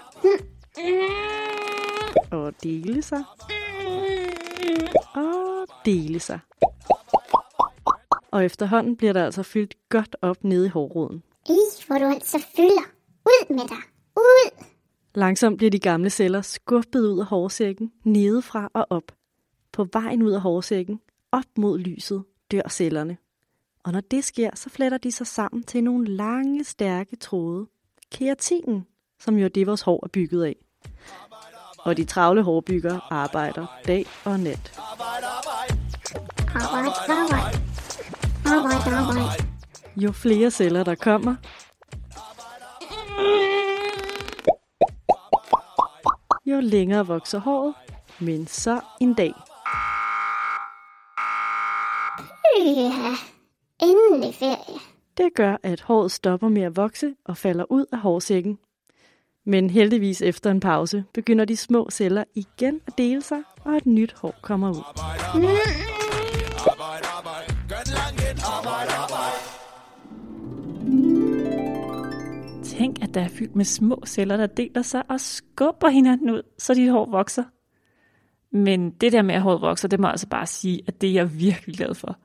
Og 2.35 2.53
dele 2.63 3.01
sig. 3.01 3.23
Og 5.15 5.67
dele 5.85 6.19
sig. 6.19 6.39
Og 8.31 8.45
efterhånden 8.45 8.97
bliver 8.97 9.13
der 9.13 9.25
altså 9.25 9.43
fyldt 9.43 9.75
godt 9.89 10.15
op 10.21 10.43
nede 10.43 10.65
i 10.65 10.69
hårroden. 10.69 11.23
Ih, 11.49 11.87
hvor 11.87 11.97
du 11.97 12.05
altså 12.05 12.45
fylder. 12.55 12.85
Ud 13.25 13.53
med 13.53 13.67
dig. 13.67 13.77
Ud. 14.17 14.65
Langsomt 15.15 15.57
bliver 15.57 15.71
de 15.71 15.79
gamle 15.79 16.09
celler 16.09 16.41
skubbet 16.41 17.07
ud 17.07 17.19
af 17.19 17.25
hårsækken, 17.25 17.91
nedefra 18.03 18.69
og 18.73 18.87
op. 18.89 19.11
På 19.71 19.87
vejen 19.93 20.21
ud 20.21 20.31
af 20.31 20.41
hårsækken, 20.41 20.99
op 21.31 21.57
mod 21.57 21.79
lyset, 21.79 22.23
dør 22.51 22.69
cellerne. 22.69 23.17
Og 23.83 23.91
når 23.91 24.01
det 24.01 24.23
sker, 24.23 24.49
så 24.55 24.69
fletter 24.69 24.97
de 24.97 25.11
sig 25.11 25.27
sammen 25.27 25.63
til 25.63 25.83
nogle 25.83 26.07
lange, 26.07 26.63
stærke 26.63 27.15
tråde. 27.15 27.67
Keratinen, 28.11 28.87
som 29.19 29.37
jo 29.37 29.45
er 29.45 29.49
det, 29.49 29.67
vores 29.67 29.81
hår 29.81 29.99
er 30.03 30.07
bygget 30.07 30.43
af. 30.43 30.64
Og 31.85 31.97
de 31.97 32.03
travle 32.03 32.43
hårbyggere 32.43 33.01
arbejder 33.09 33.65
dag 33.87 34.05
og 34.25 34.39
nat. 34.39 34.71
Arbejde, 34.77 35.25
arbejde. 35.25 35.79
Arbejde, 38.45 38.95
arbejde. 38.95 39.43
Jo 39.95 40.11
flere 40.11 40.51
celler 40.51 40.83
der 40.83 40.95
kommer, 40.95 41.35
jo 46.45 46.59
længere 46.59 47.07
vokser 47.07 47.39
håret, 47.39 47.73
men 48.19 48.47
så 48.47 48.81
en 49.01 49.13
dag. 49.13 49.33
Ja, 52.65 53.15
endelig 53.79 54.35
ferie. 54.35 54.79
Det 55.17 55.33
gør, 55.35 55.57
at 55.63 55.81
håret 55.81 56.11
stopper 56.11 56.49
med 56.49 56.61
at 56.61 56.75
vokse 56.75 57.15
og 57.25 57.37
falder 57.37 57.65
ud 57.69 57.85
af 57.91 57.99
hårsækken. 57.99 58.59
Men 59.47 59.69
heldigvis 59.69 60.21
efter 60.21 60.51
en 60.51 60.59
pause 60.59 61.03
begynder 61.13 61.45
de 61.45 61.57
små 61.57 61.89
celler 61.91 62.23
igen 62.35 62.81
at 62.87 62.97
dele 62.97 63.21
sig, 63.21 63.39
og 63.63 63.73
et 63.73 63.85
nyt 63.85 64.13
hår 64.13 64.35
kommer 64.41 64.69
ud. 64.69 64.83
Tænk, 72.63 73.03
at 73.03 73.13
der 73.13 73.21
er 73.21 73.27
fyldt 73.27 73.55
med 73.55 73.65
små 73.65 74.03
celler, 74.05 74.37
der 74.37 74.47
deler 74.47 74.81
sig 74.81 75.03
og 75.09 75.19
skubber 75.19 75.89
hinanden 75.89 76.29
ud, 76.29 76.41
så 76.57 76.73
dit 76.73 76.91
hår 76.91 77.09
vokser. 77.11 77.43
Men 78.51 78.89
det 78.89 79.11
der 79.11 79.21
med, 79.21 79.35
at 79.35 79.41
håret 79.41 79.61
vokser, 79.61 79.87
det 79.87 79.99
må 79.99 80.07
jeg 80.07 80.11
altså 80.11 80.27
bare 80.27 80.45
sige, 80.45 80.81
at 80.87 81.01
det 81.01 81.09
er 81.09 81.13
jeg 81.13 81.39
virkelig 81.39 81.75
glad 81.77 81.93
for. 81.93 82.17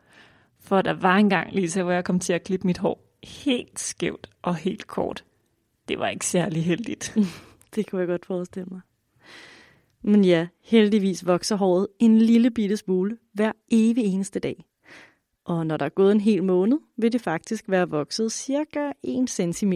For 0.60 0.82
der 0.82 0.92
var 0.92 1.16
engang, 1.16 1.52
Lisa, 1.52 1.82
hvor 1.82 1.92
jeg 1.92 2.04
kom 2.04 2.18
til 2.18 2.32
at 2.32 2.44
klippe 2.44 2.66
mit 2.66 2.78
hår 2.78 3.10
helt 3.24 3.80
skævt 3.80 4.30
og 4.42 4.56
helt 4.56 4.86
kort. 4.86 5.24
Det 5.90 5.98
var 5.98 6.08
ikke 6.08 6.26
særlig 6.26 6.64
heldigt. 6.64 7.16
Det 7.74 7.90
kunne 7.90 8.00
jeg 8.00 8.08
godt 8.08 8.26
forestille 8.26 8.68
mig. 8.70 8.80
Men 10.02 10.24
ja, 10.24 10.46
heldigvis 10.64 11.26
vokser 11.26 11.56
håret 11.56 11.86
en 11.98 12.18
lille 12.18 12.50
bitte 12.50 12.76
smule 12.76 13.16
hver 13.32 13.52
evig 13.70 14.04
eneste 14.04 14.38
dag. 14.38 14.64
Og 15.44 15.66
når 15.66 15.76
der 15.76 15.84
er 15.84 15.88
gået 15.88 16.12
en 16.12 16.20
hel 16.20 16.44
måned, 16.44 16.78
vil 16.96 17.12
det 17.12 17.20
faktisk 17.20 17.64
være 17.68 17.88
vokset 17.88 18.32
cirka 18.32 18.92
1 19.02 19.30
cm. 19.30 19.72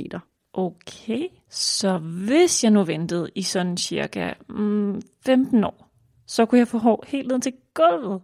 Okay, 0.52 1.28
så 1.50 1.98
hvis 1.98 2.64
jeg 2.64 2.70
nu 2.70 2.84
ventede 2.84 3.30
i 3.34 3.42
sådan 3.42 3.76
cirka 3.76 4.32
mm, 4.48 5.02
15 5.26 5.64
år, 5.64 5.90
så 6.26 6.46
kunne 6.46 6.58
jeg 6.58 6.68
få 6.68 6.78
hår 6.78 7.04
helt 7.08 7.28
ned 7.28 7.40
til 7.40 7.52
gulvet. 7.74 8.20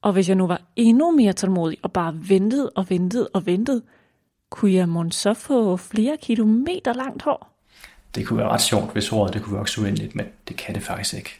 Og 0.00 0.12
hvis 0.12 0.28
jeg 0.28 0.36
nu 0.36 0.46
var 0.46 0.62
endnu 0.76 1.10
mere 1.10 1.32
tålmodig 1.32 1.78
og 1.82 1.92
bare 1.92 2.20
ventede 2.28 2.70
og 2.70 2.90
ventede 2.90 3.28
og 3.28 3.46
ventede, 3.46 3.82
kunne 4.50 4.72
jeg 4.72 4.88
måske 4.88 5.16
så 5.16 5.34
få 5.34 5.76
flere 5.76 6.16
kilometer 6.22 6.92
langt 6.92 7.22
hår? 7.22 7.54
Det 8.14 8.26
kunne 8.26 8.38
være 8.38 8.48
ret 8.48 8.62
sjovt, 8.62 8.92
hvis 8.92 9.08
håret 9.08 9.34
det 9.34 9.42
kunne 9.42 9.56
vokse 9.56 9.80
uendeligt, 9.80 10.14
men 10.14 10.26
det 10.48 10.56
kan 10.56 10.74
det 10.74 10.82
faktisk 10.82 11.14
ikke. 11.14 11.30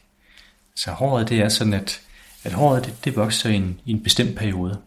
Så 0.76 0.90
håret 0.90 1.28
det 1.28 1.40
er 1.40 1.48
sådan, 1.48 1.74
at, 1.74 2.00
at 2.44 2.52
håret 2.52 2.84
det, 2.84 3.04
det 3.04 3.16
vokser 3.16 3.50
i 3.50 3.54
en, 3.54 3.80
i 3.84 3.90
en 3.90 4.02
bestemt 4.02 4.36
periode. 4.36 4.80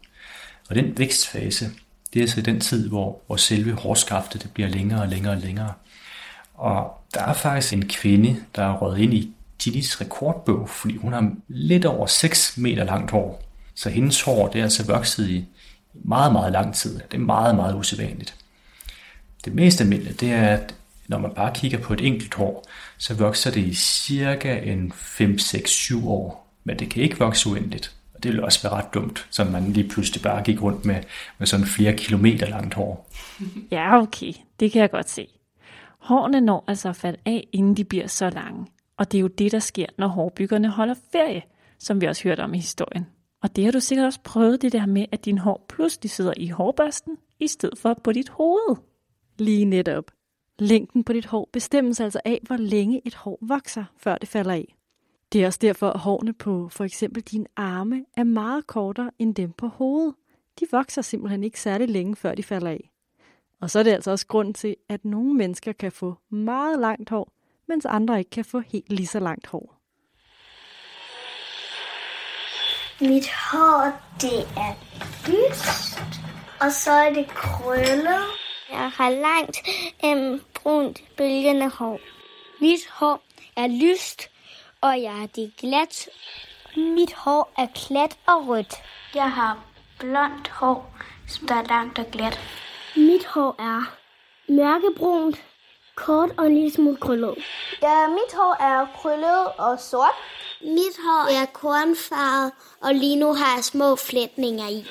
Og 0.70 0.76
den 0.76 0.98
vækstfase, 0.98 1.72
det 2.14 2.24
er 2.24 2.28
så 2.28 2.42
den 2.42 2.60
tid, 2.60 2.90
hvor, 2.90 3.22
hvor 3.28 3.36
selve 3.36 3.74
hårskaftet 3.74 4.44
det 4.44 4.52
bliver 4.52 4.70
længere 4.70 5.02
og 5.02 5.08
længere 5.08 5.34
og 5.34 5.40
længere. 5.40 5.74
Og 6.54 7.02
der 7.14 7.22
er 7.22 7.34
faktisk 7.34 7.74
en 7.74 7.88
kvinde, 7.88 8.44
der 8.56 8.64
er 8.64 8.78
røget 8.78 9.00
ind 9.00 9.14
i 9.14 9.34
Guinness 9.64 10.02
rekordbog, 10.02 10.70
fordi 10.70 10.98
hun 10.98 11.14
har 11.14 11.32
lidt 11.48 11.86
over 11.86 12.06
6 12.06 12.58
meter 12.58 12.84
langt 12.84 13.12
hår. 13.12 13.44
Så 13.76 13.90
hendes 13.90 14.22
hår 14.22 14.48
det 14.48 14.60
er 14.60 14.64
altså 14.64 14.86
vokset 14.86 15.30
i 15.30 15.46
meget, 16.04 16.32
meget 16.32 16.52
lang 16.52 16.76
tid. 16.76 17.00
Det 17.12 17.14
er 17.14 17.18
meget, 17.18 17.56
meget 17.56 17.76
usædvanligt. 17.76 18.36
Det 19.46 19.56
mest 19.56 19.82
almindelige, 19.82 20.14
det 20.14 20.32
er, 20.32 20.48
at 20.48 20.76
når 21.08 21.18
man 21.18 21.32
bare 21.36 21.52
kigger 21.56 21.78
på 21.78 21.94
et 21.94 22.02
enkelt 22.02 22.34
hår, 22.34 22.66
så 22.98 23.14
vokser 23.14 23.52
det 23.52 23.62
i 23.62 23.74
cirka 23.74 24.60
en 24.60 24.92
5, 24.92 25.40
6, 25.40 25.72
7 25.72 26.10
år. 26.10 26.54
Men 26.64 26.80
det 26.80 26.90
kan 26.90 27.04
ikke 27.04 27.20
vokse 27.20 27.50
uendeligt. 27.50 27.96
Og 28.14 28.24
det 28.24 28.32
ville 28.32 28.46
også 28.46 28.70
være 28.70 28.74
ret 28.74 28.94
dumt, 28.94 29.28
så 29.30 29.44
man 29.44 29.72
lige 29.72 29.90
pludselig 29.90 30.22
bare 30.22 30.44
gik 30.44 30.62
rundt 30.62 30.86
med, 30.86 31.04
med 31.38 31.48
sådan 31.48 31.66
flere 31.66 31.94
kilometer 31.94 32.48
langt 32.48 32.74
hår. 32.74 33.10
Ja, 33.72 34.02
okay. 34.02 34.34
Det 34.60 34.72
kan 34.72 34.82
jeg 34.82 34.92
godt 34.92 35.10
se. 35.10 35.28
Hårene 36.00 36.42
når 36.42 36.64
altså 36.68 36.90
at 36.90 36.96
falde 36.96 37.18
af, 37.26 37.48
inden 37.54 37.78
de 37.78 37.84
bliver 37.84 38.08
så 38.08 38.30
lange. 38.30 38.66
Og 38.98 39.12
det 39.12 39.18
er 39.18 39.22
jo 39.22 39.28
det, 39.28 39.52
der 39.52 39.60
sker, 39.60 39.86
når 39.98 40.08
hårbyggerne 40.08 40.70
holder 40.70 40.96
ferie, 41.12 41.42
som 41.80 42.02
vi 42.02 42.06
også 42.06 42.24
hørte 42.24 42.42
om 42.42 42.54
i 42.54 42.58
historien. 42.58 43.06
Og 43.44 43.56
det 43.56 43.66
har 43.66 43.72
du 43.72 43.80
sikkert 43.80 44.06
også 44.06 44.20
prøvet 44.24 44.62
det 44.62 44.72
der 44.72 44.86
med, 44.86 45.06
at 45.12 45.26
din 45.26 45.38
hår 45.38 45.66
pludselig 45.70 46.12
sidder 46.12 46.34
i 46.38 46.48
hårbørsten, 46.48 47.18
i 47.40 47.48
stedet 47.48 47.80
for 47.80 47.94
på 48.04 48.12
dit 48.12 48.30
hoved. 48.30 48.76
Lige 49.38 49.66
netop. 49.66 50.12
Længden 50.60 51.04
på 51.04 51.14
dit 51.14 51.26
hår 51.26 51.50
bestemmes 51.54 52.00
altså 52.00 52.22
af, 52.26 52.40
hvor 52.44 52.58
længe 52.58 53.02
et 53.06 53.16
hår 53.16 53.40
vokser, 53.42 53.86
før 53.98 54.18
det 54.18 54.30
falder 54.30 54.54
af. 54.54 54.76
Det 55.34 55.44
er 55.44 55.48
også 55.48 55.60
derfor, 55.62 55.90
at 55.90 56.00
hårene 56.00 56.34
på 56.34 56.70
for 56.70 56.84
eksempel 56.84 57.24
dine 57.24 57.46
arme 57.56 58.06
er 58.18 58.24
meget 58.24 58.68
kortere 58.68 59.12
end 59.20 59.36
dem 59.36 59.52
på 59.52 59.68
hovedet. 59.68 60.16
De 60.60 60.66
vokser 60.72 61.02
simpelthen 61.02 61.44
ikke 61.44 61.62
særlig 61.62 61.90
længe, 61.90 62.16
før 62.16 62.36
de 62.36 62.44
falder 62.44 62.70
af. 62.70 62.92
Og 63.62 63.70
så 63.70 63.80
er 63.80 63.84
det 63.84 63.92
altså 63.92 64.12
også 64.12 64.28
grund 64.28 64.54
til, 64.54 64.76
at 64.90 65.06
nogle 65.06 65.34
mennesker 65.34 65.72
kan 65.72 65.92
få 65.92 66.16
meget 66.30 66.80
langt 66.80 67.10
hår, 67.10 67.32
mens 67.68 67.86
andre 67.86 68.20
ikke 68.20 68.30
kan 68.30 68.46
få 68.46 68.60
helt 68.60 68.92
lige 68.92 69.08
så 69.08 69.20
langt 69.20 69.48
hår. 69.48 69.77
Mit 73.02 73.30
hår, 73.30 73.92
det 74.22 74.40
er 74.58 74.74
lyst, 75.28 76.00
og 76.62 76.72
så 76.72 76.92
er 76.92 77.14
det 77.14 77.28
krøllet, 77.28 78.24
Jeg 78.70 78.92
har 78.92 79.10
langt 79.10 79.58
øhm, 80.06 80.42
brunt 80.54 81.04
bølgende 81.18 81.70
hår. 81.70 82.00
Mit 82.62 82.80
hår 82.92 83.22
er 83.56 83.68
lyst, 83.68 84.30
og 84.82 85.02
jeg 85.02 85.24
er 85.24 85.28
det 85.28 85.54
glat. 85.58 86.10
Mit 86.76 87.14
hår 87.14 87.52
er 87.58 87.68
klat 87.76 88.18
og 88.26 88.48
rødt. 88.48 88.74
Jeg 89.16 89.32
har 89.32 89.60
blondt 90.00 90.48
hår, 90.48 90.98
som 91.28 91.48
der 91.48 91.56
er 91.56 91.64
langt 91.64 92.00
og 92.00 92.06
glat. 92.12 92.40
Mit 92.96 93.26
hår 93.26 93.56
er 93.60 93.98
mørkebrunt, 94.48 95.44
kort 95.96 96.30
og 96.38 96.46
en 96.46 96.54
lille 96.54 96.72
smule 96.74 96.98
krøllet. 96.98 97.36
Ja, 97.82 98.08
mit 98.08 98.34
hår 98.36 98.58
er 98.60 98.88
krøllet 98.96 99.48
og 99.58 99.80
sort. 99.80 100.16
Mit 100.62 100.98
hår 101.04 101.42
er 101.42 101.46
kornfarvet, 101.46 102.52
og 102.82 102.96
lige 102.96 103.20
nu 103.20 103.34
har 103.34 103.56
jeg 103.56 103.64
små 103.64 103.96
flætninger 103.96 104.68
i. 104.70 104.86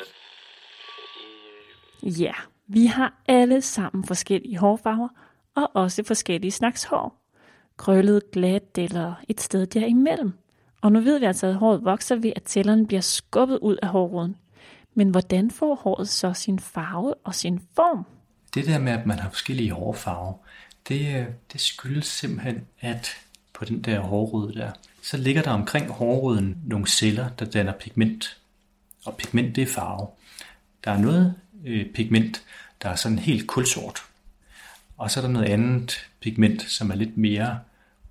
Ja, 2.03 2.33
vi 2.67 2.87
har 2.87 3.15
alle 3.29 3.63
sammen 3.63 4.05
forskellige 4.05 4.59
hårfarver, 4.59 5.09
og 5.55 5.71
også 5.75 6.03
forskellige 6.05 6.51
slags 6.51 6.85
hår. 6.85 7.23
Krøllet, 7.77 8.31
glat 8.33 8.79
eller 8.79 9.15
et 9.29 9.41
sted 9.41 9.67
derimellem. 9.67 10.33
Og 10.81 10.93
nu 10.93 11.01
ved 11.01 11.19
vi 11.19 11.25
altså, 11.25 11.47
at 11.47 11.55
håret 11.55 11.85
vokser 11.85 12.17
ved, 12.17 12.33
at 12.37 12.51
cellerne 12.51 12.87
bliver 12.87 13.01
skubbet 13.01 13.59
ud 13.59 13.77
af 13.83 13.89
hårroden. 13.89 14.37
Men 14.95 15.11
hvordan 15.11 15.51
får 15.51 15.75
håret 15.75 16.09
så 16.09 16.33
sin 16.33 16.59
farve 16.59 17.15
og 17.15 17.35
sin 17.35 17.61
form? 17.77 18.07
Det 18.55 18.67
der 18.67 18.79
med, 18.79 18.93
at 18.93 19.07
man 19.07 19.19
har 19.19 19.31
forskellige 19.31 19.71
hårfarver, 19.71 20.33
det, 20.89 21.21
øh, 21.21 21.27
det 21.53 21.61
skyldes 21.61 22.07
simpelthen, 22.07 22.67
at 22.81 23.17
på 23.53 23.65
den 23.65 23.83
der 23.83 24.01
hårrode 24.01 24.55
der, 24.55 24.71
så 25.07 25.17
ligger 25.17 25.43
der 25.43 25.51
omkring 25.51 25.91
hårroden 25.91 26.59
nogle 26.65 26.87
celler, 26.87 27.29
der 27.29 27.45
danner 27.45 27.73
pigment. 27.73 28.41
Og 29.05 29.17
pigment, 29.17 29.57
det 29.57 29.63
er 29.63 29.67
farve. 29.67 30.09
Der 30.85 30.91
er 30.91 30.99
noget 30.99 31.35
øh, 31.65 31.93
pigment, 31.95 32.43
der 32.83 32.89
er 32.89 32.97
sådan 32.97 33.19
helt 33.19 33.47
kulsort. 33.47 33.99
Og 34.97 35.11
så 35.11 35.21
er 35.21 35.25
der 35.25 35.31
noget 35.31 35.47
andet 35.47 36.09
pigment, 36.21 36.63
som 36.63 36.91
er 36.91 36.95
lidt 36.95 37.17
mere 37.17 37.59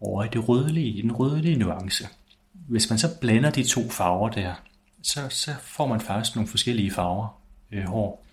over 0.01 0.23
i 0.23 0.27
det 0.27 0.49
rødlige, 0.49 0.87
i 0.87 1.01
den 1.01 1.11
rødlige 1.11 1.57
nuance. 1.57 2.07
Hvis 2.53 2.89
man 2.89 2.99
så 2.99 3.19
blander 3.19 3.49
de 3.49 3.63
to 3.63 3.89
farver 3.89 4.29
der, 4.29 4.53
så, 5.01 5.29
så 5.29 5.55
får 5.61 5.87
man 5.87 6.01
faktisk 6.01 6.35
nogle 6.35 6.47
forskellige 6.47 6.91
farver 6.91 7.41
øh, 7.71 7.83
hår. 7.83 8.25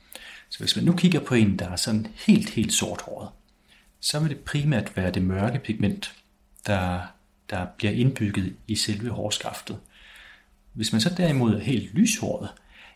Så 0.48 0.58
hvis 0.58 0.76
man 0.76 0.84
nu 0.84 0.92
kigger 0.92 1.20
på 1.20 1.34
en, 1.34 1.58
der 1.58 1.68
er 1.68 1.76
sådan 1.76 2.06
helt, 2.26 2.50
helt 2.50 2.72
sort 2.72 3.00
håret, 3.00 3.28
så 4.00 4.20
vil 4.20 4.30
det 4.30 4.38
primært 4.38 4.96
være 4.96 5.10
det 5.10 5.22
mørke 5.22 5.58
pigment, 5.58 6.14
der, 6.66 7.00
der 7.52 7.66
bliver 7.76 7.92
indbygget 7.92 8.56
i 8.68 8.76
selve 8.76 9.10
hårskaftet. 9.10 9.78
Hvis 10.72 10.92
man 10.92 11.00
så 11.00 11.14
derimod 11.16 11.54
er 11.54 11.58
helt 11.58 11.94
lyshåret, 11.94 12.48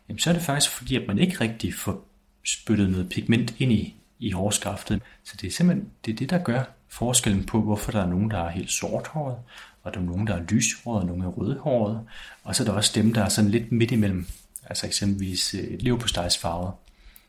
jamen 0.08 0.18
så 0.18 0.30
er 0.30 0.34
det 0.34 0.42
faktisk 0.42 0.70
fordi, 0.70 0.96
at 0.96 1.08
man 1.08 1.18
ikke 1.18 1.40
rigtig 1.40 1.74
får 1.74 2.04
spyttet 2.44 2.90
noget 2.90 3.08
pigment 3.08 3.54
ind 3.58 3.72
i, 3.72 3.96
i 4.18 4.30
hårskaftet. 4.30 5.02
Så 5.24 5.36
det 5.40 5.46
er 5.46 5.50
simpelthen 5.50 5.90
det, 6.04 6.12
er 6.12 6.16
det, 6.16 6.30
der 6.30 6.38
gør 6.38 6.62
forskellen 6.88 7.44
på, 7.44 7.60
hvorfor 7.60 7.92
der 7.92 8.02
er 8.02 8.08
nogen, 8.08 8.30
der 8.30 8.38
er 8.38 8.50
helt 8.50 8.70
sorthåret, 8.70 9.36
og 9.82 9.94
der 9.94 10.00
er 10.00 10.04
nogen, 10.04 10.26
der 10.26 10.34
er 10.34 10.42
lyshåret, 10.42 11.00
og 11.00 11.06
nogen 11.06 11.22
er 11.22 11.28
rødhåret, 11.28 12.00
og 12.44 12.56
så 12.56 12.62
er 12.62 12.64
der 12.64 12.72
også 12.72 12.92
dem, 12.94 13.14
der 13.14 13.24
er 13.24 13.28
sådan 13.28 13.50
lidt 13.50 13.72
midt 13.72 13.90
imellem, 13.90 14.26
altså 14.64 14.86
eksempelvis 14.86 15.54
øh, 15.54 15.80
leverpostejsfarvet. 15.80 16.72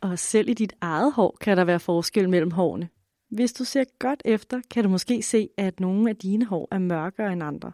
Og 0.02 0.20
selv 0.20 0.50
i 0.50 0.54
dit 0.54 0.74
eget 0.82 1.14
hår 1.14 1.38
kan 1.42 1.58
der 1.58 1.64
være 1.64 1.80
forskel 1.80 2.30
mellem 2.30 2.52
hårene. 2.52 2.90
Hvis 3.30 3.54
du 3.54 3.64
ser 3.64 3.84
godt 4.00 4.22
efter, 4.26 4.62
kan 4.72 4.84
du 4.84 4.90
måske 4.90 5.24
se, 5.24 5.50
at 5.58 5.80
nogle 5.80 6.10
af 6.10 6.16
dine 6.16 6.46
hår 6.46 6.68
er 6.72 6.80
mørkere 6.80 7.34
end 7.34 7.44
andre. 7.44 7.72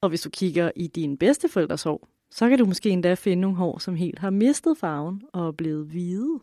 Og 0.00 0.08
hvis 0.08 0.20
du 0.20 0.30
kigger 0.30 0.70
i 0.76 0.86
dine 0.86 1.16
bedsteforældres 1.16 1.82
hår, 1.82 2.08
så 2.30 2.48
kan 2.48 2.58
du 2.58 2.66
måske 2.66 2.90
endda 2.90 3.14
finde 3.14 3.40
nogle 3.40 3.56
hår, 3.56 3.78
som 3.78 3.96
helt 3.96 4.18
har 4.18 4.30
mistet 4.30 4.78
farven 4.78 5.22
og 5.32 5.46
er 5.46 5.52
blevet 5.52 5.86
hvide. 5.86 6.40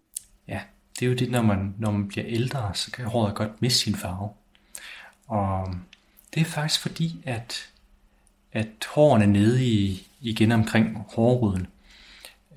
Ja, 0.47 0.61
det 0.99 1.05
er 1.05 1.09
jo 1.09 1.15
det, 1.15 1.31
når 1.31 1.41
man, 1.41 1.75
når 1.79 1.91
man 1.91 2.07
bliver 2.07 2.25
ældre, 2.27 2.75
så 2.75 2.91
kan 2.91 3.05
håret 3.05 3.35
godt 3.35 3.61
miste 3.61 3.79
sin 3.79 3.95
farve. 3.95 4.29
Og 5.27 5.75
det 6.33 6.41
er 6.41 6.45
faktisk 6.45 6.81
fordi, 6.81 7.21
at, 7.23 7.69
at 8.51 8.67
hårene 8.93 9.27
nede 9.27 9.65
i, 9.65 10.07
igen 10.21 10.51
omkring 10.51 10.97
hårruden, 10.97 11.67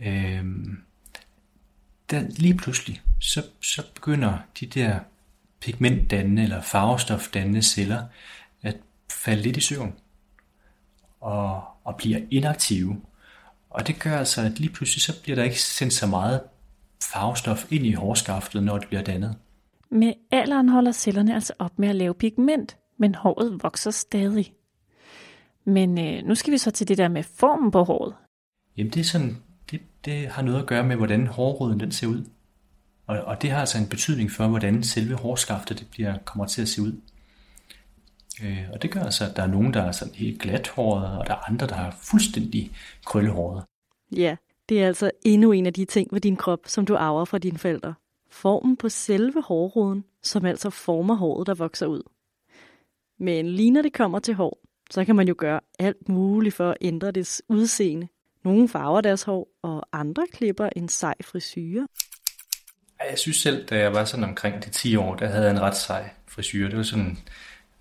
øh, 0.00 0.44
der 2.10 2.20
lige 2.28 2.56
pludselig, 2.56 3.02
så, 3.20 3.44
så 3.60 3.82
begynder 3.94 4.38
de 4.60 4.66
der 4.66 5.00
pigmentdannende 5.60 6.42
eller 6.42 6.60
farvestofdannende 6.60 7.62
celler 7.62 8.02
at 8.62 8.76
falde 9.10 9.42
lidt 9.42 9.56
i 9.56 9.60
søvn 9.60 9.94
og, 11.20 11.62
og 11.84 11.96
bliver 11.96 12.20
inaktive. 12.30 13.00
Og 13.70 13.86
det 13.86 14.00
gør 14.00 14.18
altså, 14.18 14.42
at 14.42 14.60
lige 14.60 14.72
pludselig 14.72 15.02
så 15.02 15.22
bliver 15.22 15.36
der 15.36 15.44
ikke 15.44 15.62
sendt 15.62 15.92
så 15.92 16.06
meget 16.06 16.40
farvestof 17.12 17.72
ind 17.72 17.86
i 17.86 17.92
hårskaftet, 17.92 18.62
når 18.62 18.78
det 18.78 18.88
bliver 18.88 19.02
dannet. 19.02 19.36
Med 19.90 20.12
alderen 20.30 20.68
holder 20.68 20.92
cellerne 20.92 21.34
altså 21.34 21.52
op 21.58 21.78
med 21.78 21.88
at 21.88 21.94
lave 21.94 22.14
pigment, 22.14 22.76
men 22.98 23.14
håret 23.14 23.62
vokser 23.62 23.90
stadig. 23.90 24.52
Men 25.64 25.98
øh, 25.98 26.24
nu 26.24 26.34
skal 26.34 26.52
vi 26.52 26.58
så 26.58 26.70
til 26.70 26.88
det 26.88 26.98
der 26.98 27.08
med 27.08 27.22
formen 27.22 27.70
på 27.70 27.84
håret. 27.84 28.14
Jamen 28.76 28.92
det 28.92 29.00
er 29.00 29.04
sådan, 29.04 29.36
det, 29.70 29.80
det 30.04 30.28
har 30.28 30.42
noget 30.42 30.60
at 30.60 30.66
gøre 30.66 30.84
med, 30.84 30.96
hvordan 30.96 31.26
hårroden 31.26 31.80
den 31.80 31.92
ser 31.92 32.06
ud. 32.06 32.24
Og, 33.08 33.18
og 33.20 33.42
det 33.42 33.50
har 33.50 33.60
altså 33.60 33.78
en 33.78 33.88
betydning 33.88 34.30
for, 34.30 34.46
hvordan 34.48 34.82
selve 34.82 35.14
hårskaftet 35.14 35.78
det 35.78 35.86
bliver, 35.90 36.18
kommer 36.18 36.46
til 36.46 36.62
at 36.62 36.68
se 36.68 36.82
ud. 36.82 37.00
Øh, 38.42 38.58
og 38.72 38.82
det 38.82 38.90
gør 38.90 39.02
altså, 39.02 39.24
at 39.24 39.36
der 39.36 39.42
er 39.42 39.46
nogen, 39.46 39.74
der 39.74 39.82
er 39.82 39.92
sådan 39.92 40.14
helt 40.14 40.40
glathårede, 40.40 41.18
og 41.18 41.26
der 41.26 41.32
er 41.32 41.50
andre, 41.50 41.66
der 41.66 41.74
har 41.74 41.96
fuldstændig 42.00 42.72
krøllehåret. 43.04 43.64
Ja, 44.16 44.36
det 44.68 44.82
er 44.82 44.86
altså 44.86 45.10
endnu 45.24 45.52
en 45.52 45.66
af 45.66 45.72
de 45.72 45.84
ting 45.84 46.08
ved 46.12 46.20
din 46.20 46.36
krop, 46.36 46.60
som 46.66 46.86
du 46.86 46.96
arver 46.96 47.24
fra 47.24 47.38
dine 47.38 47.58
forældre. 47.58 47.94
Formen 48.30 48.76
på 48.76 48.88
selve 48.88 49.42
hårroden, 49.42 50.04
som 50.22 50.44
altså 50.44 50.70
former 50.70 51.14
håret, 51.14 51.46
der 51.46 51.54
vokser 51.54 51.86
ud. 51.86 52.02
Men 53.18 53.48
lige 53.48 53.70
når 53.70 53.82
det 53.82 53.92
kommer 53.92 54.18
til 54.18 54.34
hår, 54.34 54.58
så 54.90 55.04
kan 55.04 55.16
man 55.16 55.28
jo 55.28 55.34
gøre 55.38 55.60
alt 55.78 56.08
muligt 56.08 56.54
for 56.54 56.70
at 56.70 56.76
ændre 56.80 57.10
dets 57.10 57.42
udseende. 57.48 58.08
Nogle 58.44 58.68
farver 58.68 59.00
deres 59.00 59.22
hår, 59.22 59.48
og 59.62 59.86
andre 59.92 60.26
klipper 60.32 60.68
en 60.76 60.88
sej 60.88 61.14
frisyre. 61.24 61.86
Jeg 63.10 63.18
synes 63.18 63.36
selv, 63.36 63.66
da 63.66 63.78
jeg 63.78 63.92
var 63.92 64.04
sådan 64.04 64.24
omkring 64.24 64.64
de 64.64 64.70
10 64.70 64.96
år, 64.96 65.14
der 65.14 65.26
havde 65.26 65.44
jeg 65.44 65.50
en 65.50 65.60
ret 65.60 65.76
sej 65.76 66.10
frisyr. 66.28 66.68
Det 66.68 66.76
var 66.76 66.82
sådan 66.82 67.18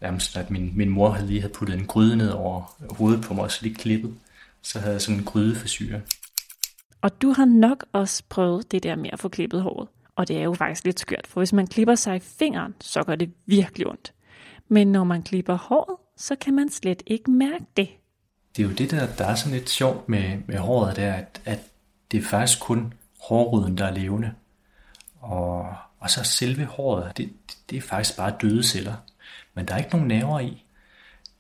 nærmest, 0.01 0.37
at 0.37 0.51
min, 0.51 0.71
min 0.75 0.89
mor 0.89 1.09
havde 1.09 1.27
lige 1.27 1.41
havde 1.41 1.53
puttet 1.53 1.79
en 1.79 1.85
gryde 1.85 2.15
ned 2.17 2.29
over 2.29 2.75
hovedet 2.89 3.23
på 3.23 3.33
mig, 3.33 3.43
og 3.43 3.51
så 3.51 3.59
lige 3.61 3.75
klippet. 3.75 4.15
Så 4.61 4.79
havde 4.79 4.93
jeg 4.93 5.01
sådan 5.01 5.19
en 5.19 5.25
grydefrisyr. 5.25 5.99
Og 7.01 7.21
du 7.21 7.31
har 7.31 7.45
nok 7.45 7.85
også 7.91 8.23
prøvet 8.29 8.71
det 8.71 8.83
der 8.83 8.95
med 8.95 9.09
at 9.13 9.19
få 9.19 9.29
klippet 9.29 9.61
håret. 9.61 9.87
Og 10.15 10.27
det 10.27 10.37
er 10.37 10.43
jo 10.43 10.53
faktisk 10.53 10.85
lidt 10.85 10.99
skørt, 10.99 11.27
for 11.27 11.39
hvis 11.39 11.53
man 11.53 11.67
klipper 11.67 11.95
sig 11.95 12.15
i 12.15 12.19
fingeren, 12.19 12.75
så 12.81 13.03
gør 13.03 13.15
det 13.15 13.31
virkelig 13.45 13.87
ondt. 13.87 14.13
Men 14.67 14.91
når 14.91 15.03
man 15.03 15.23
klipper 15.23 15.55
håret, 15.55 15.97
så 16.17 16.35
kan 16.35 16.53
man 16.53 16.69
slet 16.69 17.03
ikke 17.05 17.31
mærke 17.31 17.65
det. 17.77 17.89
Det 18.55 18.63
er 18.63 18.67
jo 18.67 18.73
det, 18.73 18.91
der, 18.91 19.07
der 19.15 19.25
er 19.25 19.35
sådan 19.35 19.57
lidt 19.57 19.69
sjovt 19.69 20.09
med, 20.09 20.37
med 20.47 20.57
håret, 20.57 20.95
der, 20.95 21.13
at, 21.13 21.41
at 21.45 21.59
det 22.11 22.17
er 22.17 22.23
faktisk 22.23 22.59
kun 22.59 22.93
hårruden, 23.21 23.77
der 23.77 23.85
er 23.85 23.93
levende. 23.93 24.31
Og, 25.21 25.75
og 25.99 26.09
så 26.09 26.23
selve 26.23 26.65
håret, 26.65 27.17
det, 27.17 27.33
det 27.69 27.77
er 27.77 27.81
faktisk 27.81 28.17
bare 28.17 28.33
døde 28.41 28.63
celler. 28.63 28.95
Men 29.53 29.65
der 29.65 29.73
er 29.73 29.77
ikke 29.77 29.91
nogen 29.91 30.07
nerver 30.07 30.39
i. 30.39 30.63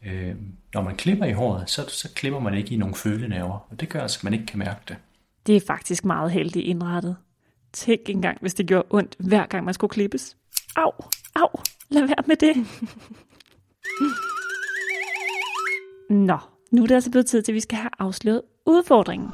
Øh, 0.05 0.35
når 0.73 0.81
man 0.81 0.95
klipper 0.95 1.25
i 1.25 1.31
håret, 1.31 1.69
så, 1.69 1.89
så 1.89 2.09
klipper 2.15 2.39
man 2.39 2.53
ikke 2.53 2.73
i 2.73 2.77
nogle 2.77 2.95
følenerver, 2.95 3.67
og 3.69 3.79
det 3.79 3.89
gør 3.89 4.01
altså, 4.01 4.19
at 4.19 4.23
man 4.23 4.33
ikke 4.33 4.45
kan 4.45 4.59
mærke 4.59 4.79
det. 4.87 4.97
Det 5.47 5.55
er 5.55 5.61
faktisk 5.67 6.05
meget 6.05 6.31
heldigt 6.31 6.65
indrettet. 6.65 7.15
Tænk 7.73 8.09
engang, 8.09 8.37
hvis 8.41 8.53
det 8.53 8.67
gjorde 8.67 8.87
ondt, 8.89 9.15
hver 9.19 9.45
gang 9.45 9.65
man 9.65 9.73
skulle 9.73 9.91
klippes. 9.91 10.37
Au, 10.75 10.91
au, 11.35 11.49
lad 11.89 12.01
være 12.01 12.23
med 12.27 12.35
det. 12.35 12.55
Nå, 16.27 16.37
nu 16.71 16.83
er 16.83 16.87
det 16.87 16.95
altså 16.95 17.11
blevet 17.11 17.25
tid 17.25 17.41
til, 17.41 17.51
at 17.51 17.55
vi 17.55 17.59
skal 17.59 17.77
have 17.77 17.89
afsløret 17.99 18.41
udfordringen. 18.65 19.29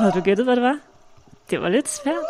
Havde 0.00 0.12
du 0.12 0.20
gættet, 0.20 0.46
hvad 0.46 0.56
det 0.56 0.62
var? 0.62 0.78
Det 1.50 1.60
var 1.60 1.68
lidt 1.68 1.88
svært. 1.88 2.26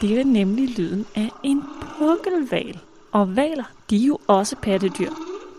Det 0.00 0.20
er 0.20 0.24
nemlig 0.24 0.78
lyden 0.78 1.06
af 1.16 1.30
en 1.44 1.62
pukkelval. 1.80 2.78
Og 3.12 3.36
valer, 3.36 3.64
de 3.90 4.02
er 4.02 4.06
jo 4.06 4.18
også 4.26 4.56
pattedyr, 4.56 5.10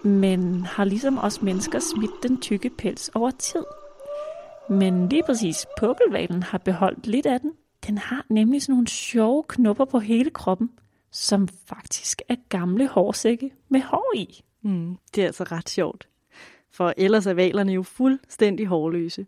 men 0.04 0.66
har 0.66 0.84
ligesom 0.84 1.18
os 1.18 1.42
mennesker 1.42 1.80
smidt 1.80 2.24
den 2.24 2.42
tykke 2.42 2.70
pels 2.70 3.10
over 3.10 3.32
tid. 3.32 3.64
Men 4.70 5.10
lige 5.10 5.24
præcis 5.24 5.66
pukkelvalen 5.80 6.44
har 6.44 6.58
beholdt 6.58 7.08
lidt 7.08 7.26
af 7.26 7.40
den. 7.40 7.52
Den 7.88 7.98
har 7.98 8.26
nemlig 8.30 8.62
sådan 8.62 8.74
nogle 8.74 8.88
sjove 8.88 9.44
knopper 9.48 9.86
på 9.86 10.00
hele 10.00 10.30
kroppen, 10.30 10.70
som 11.12 11.48
faktisk 11.48 12.22
er 12.30 12.36
gamle 12.50 12.88
hårsække 12.88 13.52
med 13.70 13.82
hår 13.82 14.14
i. 14.16 14.44
Mm, 14.62 14.98
det 15.16 15.22
er 15.22 15.26
altså 15.26 15.44
ret 15.44 15.70
sjovt. 15.70 16.08
For 16.72 16.94
ellers 16.98 17.28
er 17.28 17.34
valerne 17.34 17.72
jo 17.72 17.84
fuldstændig 17.84 18.68
hårløse. 18.68 19.26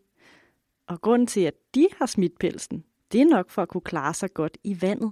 Og 0.92 1.02
grunden 1.02 1.28
til, 1.28 1.42
at 1.42 1.54
de 1.76 1.88
har 1.98 2.06
smidt 2.06 2.40
pelsen, 2.40 2.84
det 3.12 3.22
er 3.22 3.26
nok 3.26 3.50
for 3.50 3.62
at 3.62 3.68
kunne 3.68 3.82
klare 3.82 4.14
sig 4.14 4.34
godt 4.34 4.58
i 4.64 4.82
vandet. 4.82 5.12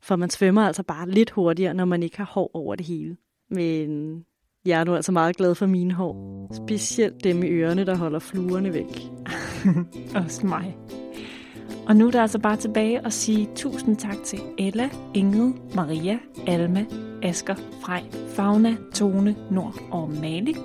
For 0.00 0.16
man 0.16 0.30
svømmer 0.30 0.62
altså 0.62 0.82
bare 0.82 1.10
lidt 1.10 1.30
hurtigere, 1.30 1.74
når 1.74 1.84
man 1.84 2.02
ikke 2.02 2.16
har 2.16 2.24
hår 2.24 2.50
over 2.54 2.74
det 2.74 2.86
hele. 2.86 3.16
Men 3.50 4.16
jeg 4.64 4.80
er 4.80 4.84
nu 4.84 4.94
altså 4.94 5.12
meget 5.12 5.36
glad 5.36 5.54
for 5.54 5.66
mine 5.66 5.92
hår. 5.92 6.48
Specielt 6.66 7.24
dem 7.24 7.42
i 7.42 7.46
ørerne, 7.46 7.86
der 7.86 7.96
holder 7.96 8.18
fluerne 8.18 8.74
væk. 8.74 9.02
Også 10.24 10.46
mig. 10.46 10.76
Og 11.86 11.96
nu 11.96 12.06
er 12.06 12.10
der 12.10 12.22
altså 12.22 12.38
bare 12.38 12.56
tilbage 12.56 13.06
at 13.06 13.12
sige 13.12 13.48
tusind 13.56 13.96
tak 13.96 14.16
til 14.24 14.40
Ella, 14.58 14.90
Ingrid, 15.14 15.52
Maria, 15.74 16.18
Alma, 16.46 16.86
Asker, 17.22 17.54
Frej, 17.82 18.02
Fauna, 18.28 18.76
Tone, 18.94 19.36
Nord 19.50 19.82
og 19.90 20.10
Mali 20.10 20.56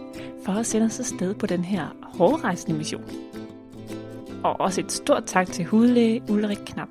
for 0.46 0.52
at 0.52 0.66
sende 0.66 0.86
os 0.86 1.00
afsted 1.00 1.34
på 1.34 1.46
den 1.46 1.64
her 1.64 1.96
hårdrejsende 2.02 2.78
mission. 2.78 3.04
Og 4.48 4.60
også 4.60 4.82
et 4.82 4.92
stort 4.92 5.24
tak 5.26 5.48
til 5.48 5.66
hudlæge 5.66 6.22
Ulrik 6.30 6.58
Knap. 6.66 6.88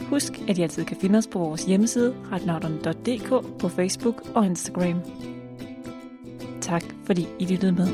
Husk, 0.00 0.32
at 0.48 0.58
I 0.58 0.62
altid 0.62 0.84
kan 0.84 0.96
finde 0.96 1.18
os 1.18 1.26
på 1.26 1.38
vores 1.38 1.64
hjemmeside 1.64 2.16
retnauterne.dk 2.32 3.58
på 3.58 3.68
Facebook 3.68 4.22
og 4.34 4.46
Instagram. 4.46 5.00
Tak 6.60 6.82
fordi 7.04 7.26
I 7.38 7.46
lyttede 7.46 7.72
med. 7.72 7.86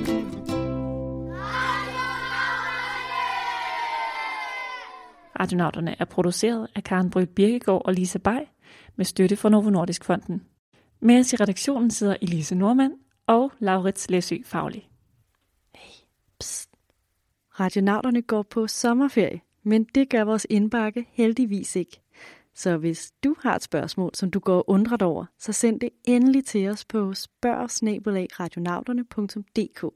Radionauterne 5.41 5.97
er 5.99 6.05
produceret 6.05 6.69
af 6.75 6.85
Karen 6.85 7.11
Bryl 7.11 7.27
Birkegaard 7.27 7.83
og 7.85 7.95
Lisa 7.95 8.19
Bay 8.19 8.41
med 8.97 9.05
støtte 9.05 9.37
fra 9.37 9.49
Novo 9.49 9.71
Nordisk 9.71 10.05
Fonden. 10.05 10.43
Med 11.01 11.19
os 11.19 11.33
i 11.33 11.37
redaktionen 11.37 11.91
sidder 11.91 12.17
Elise 12.23 12.55
Normand 12.55 12.93
og 13.27 13.53
Laurits 13.59 14.11
Læsø 14.11 14.37
Faglig. 14.45 14.89
Psst. 16.41 16.66
Radionauterne 17.61 18.23
går 18.23 18.43
på 18.43 18.67
sommerferie, 18.67 19.41
men 19.63 19.85
det 19.85 20.09
gør 20.09 20.25
vores 20.25 20.47
indbakke 20.51 21.07
heldigvis 21.11 21.77
ikke. 21.77 22.01
Så 22.55 22.77
hvis 22.77 23.13
du 23.25 23.37
har 23.41 23.57
et 23.57 23.63
spørgsmål, 23.63 24.11
som 24.15 24.31
du 24.31 24.39
går 24.39 24.71
undret 24.71 25.03
over, 25.03 25.25
så 25.39 25.53
send 25.53 25.81
det 25.81 25.91
endelig 26.05 26.45
til 26.45 26.69
os 26.69 26.85
på 26.85 27.15
spørgsnabelagradionauterne.dk. 27.15 29.87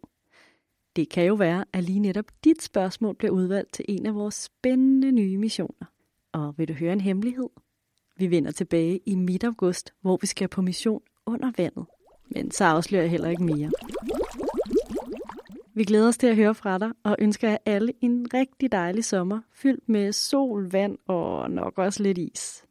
Det 0.96 1.08
kan 1.08 1.24
jo 1.24 1.34
være, 1.34 1.64
at 1.72 1.84
lige 1.84 1.98
netop 1.98 2.24
dit 2.44 2.62
spørgsmål 2.62 3.16
bliver 3.16 3.32
udvalgt 3.32 3.72
til 3.72 3.84
en 3.88 4.06
af 4.06 4.14
vores 4.14 4.34
spændende 4.34 5.12
nye 5.12 5.38
missioner. 5.38 5.86
Og 6.32 6.54
vil 6.58 6.68
du 6.68 6.72
høre 6.72 6.92
en 6.92 7.00
hemmelighed? 7.00 7.48
Vi 8.16 8.30
vender 8.30 8.50
tilbage 8.50 9.00
i 9.06 9.14
midt 9.14 9.44
august, 9.44 9.94
hvor 10.00 10.18
vi 10.20 10.26
skal 10.26 10.48
på 10.48 10.62
mission 10.62 11.02
under 11.26 11.52
vandet. 11.56 11.84
Men 12.24 12.50
så 12.50 12.64
afslører 12.64 13.02
jeg 13.02 13.10
heller 13.10 13.28
ikke 13.28 13.44
mere. 13.44 13.70
Vi 15.74 15.84
glæder 15.84 16.08
os 16.08 16.18
til 16.18 16.26
at 16.26 16.36
høre 16.36 16.54
fra 16.54 16.78
dig, 16.78 16.90
og 17.04 17.16
ønsker 17.18 17.48
jer 17.48 17.58
alle 17.66 17.92
en 18.00 18.26
rigtig 18.34 18.72
dejlig 18.72 19.04
sommer, 19.04 19.40
fyldt 19.52 19.88
med 19.88 20.12
sol, 20.12 20.72
vand 20.72 20.98
og 21.06 21.50
nok 21.50 21.78
også 21.78 22.02
lidt 22.02 22.18
is. 22.18 22.64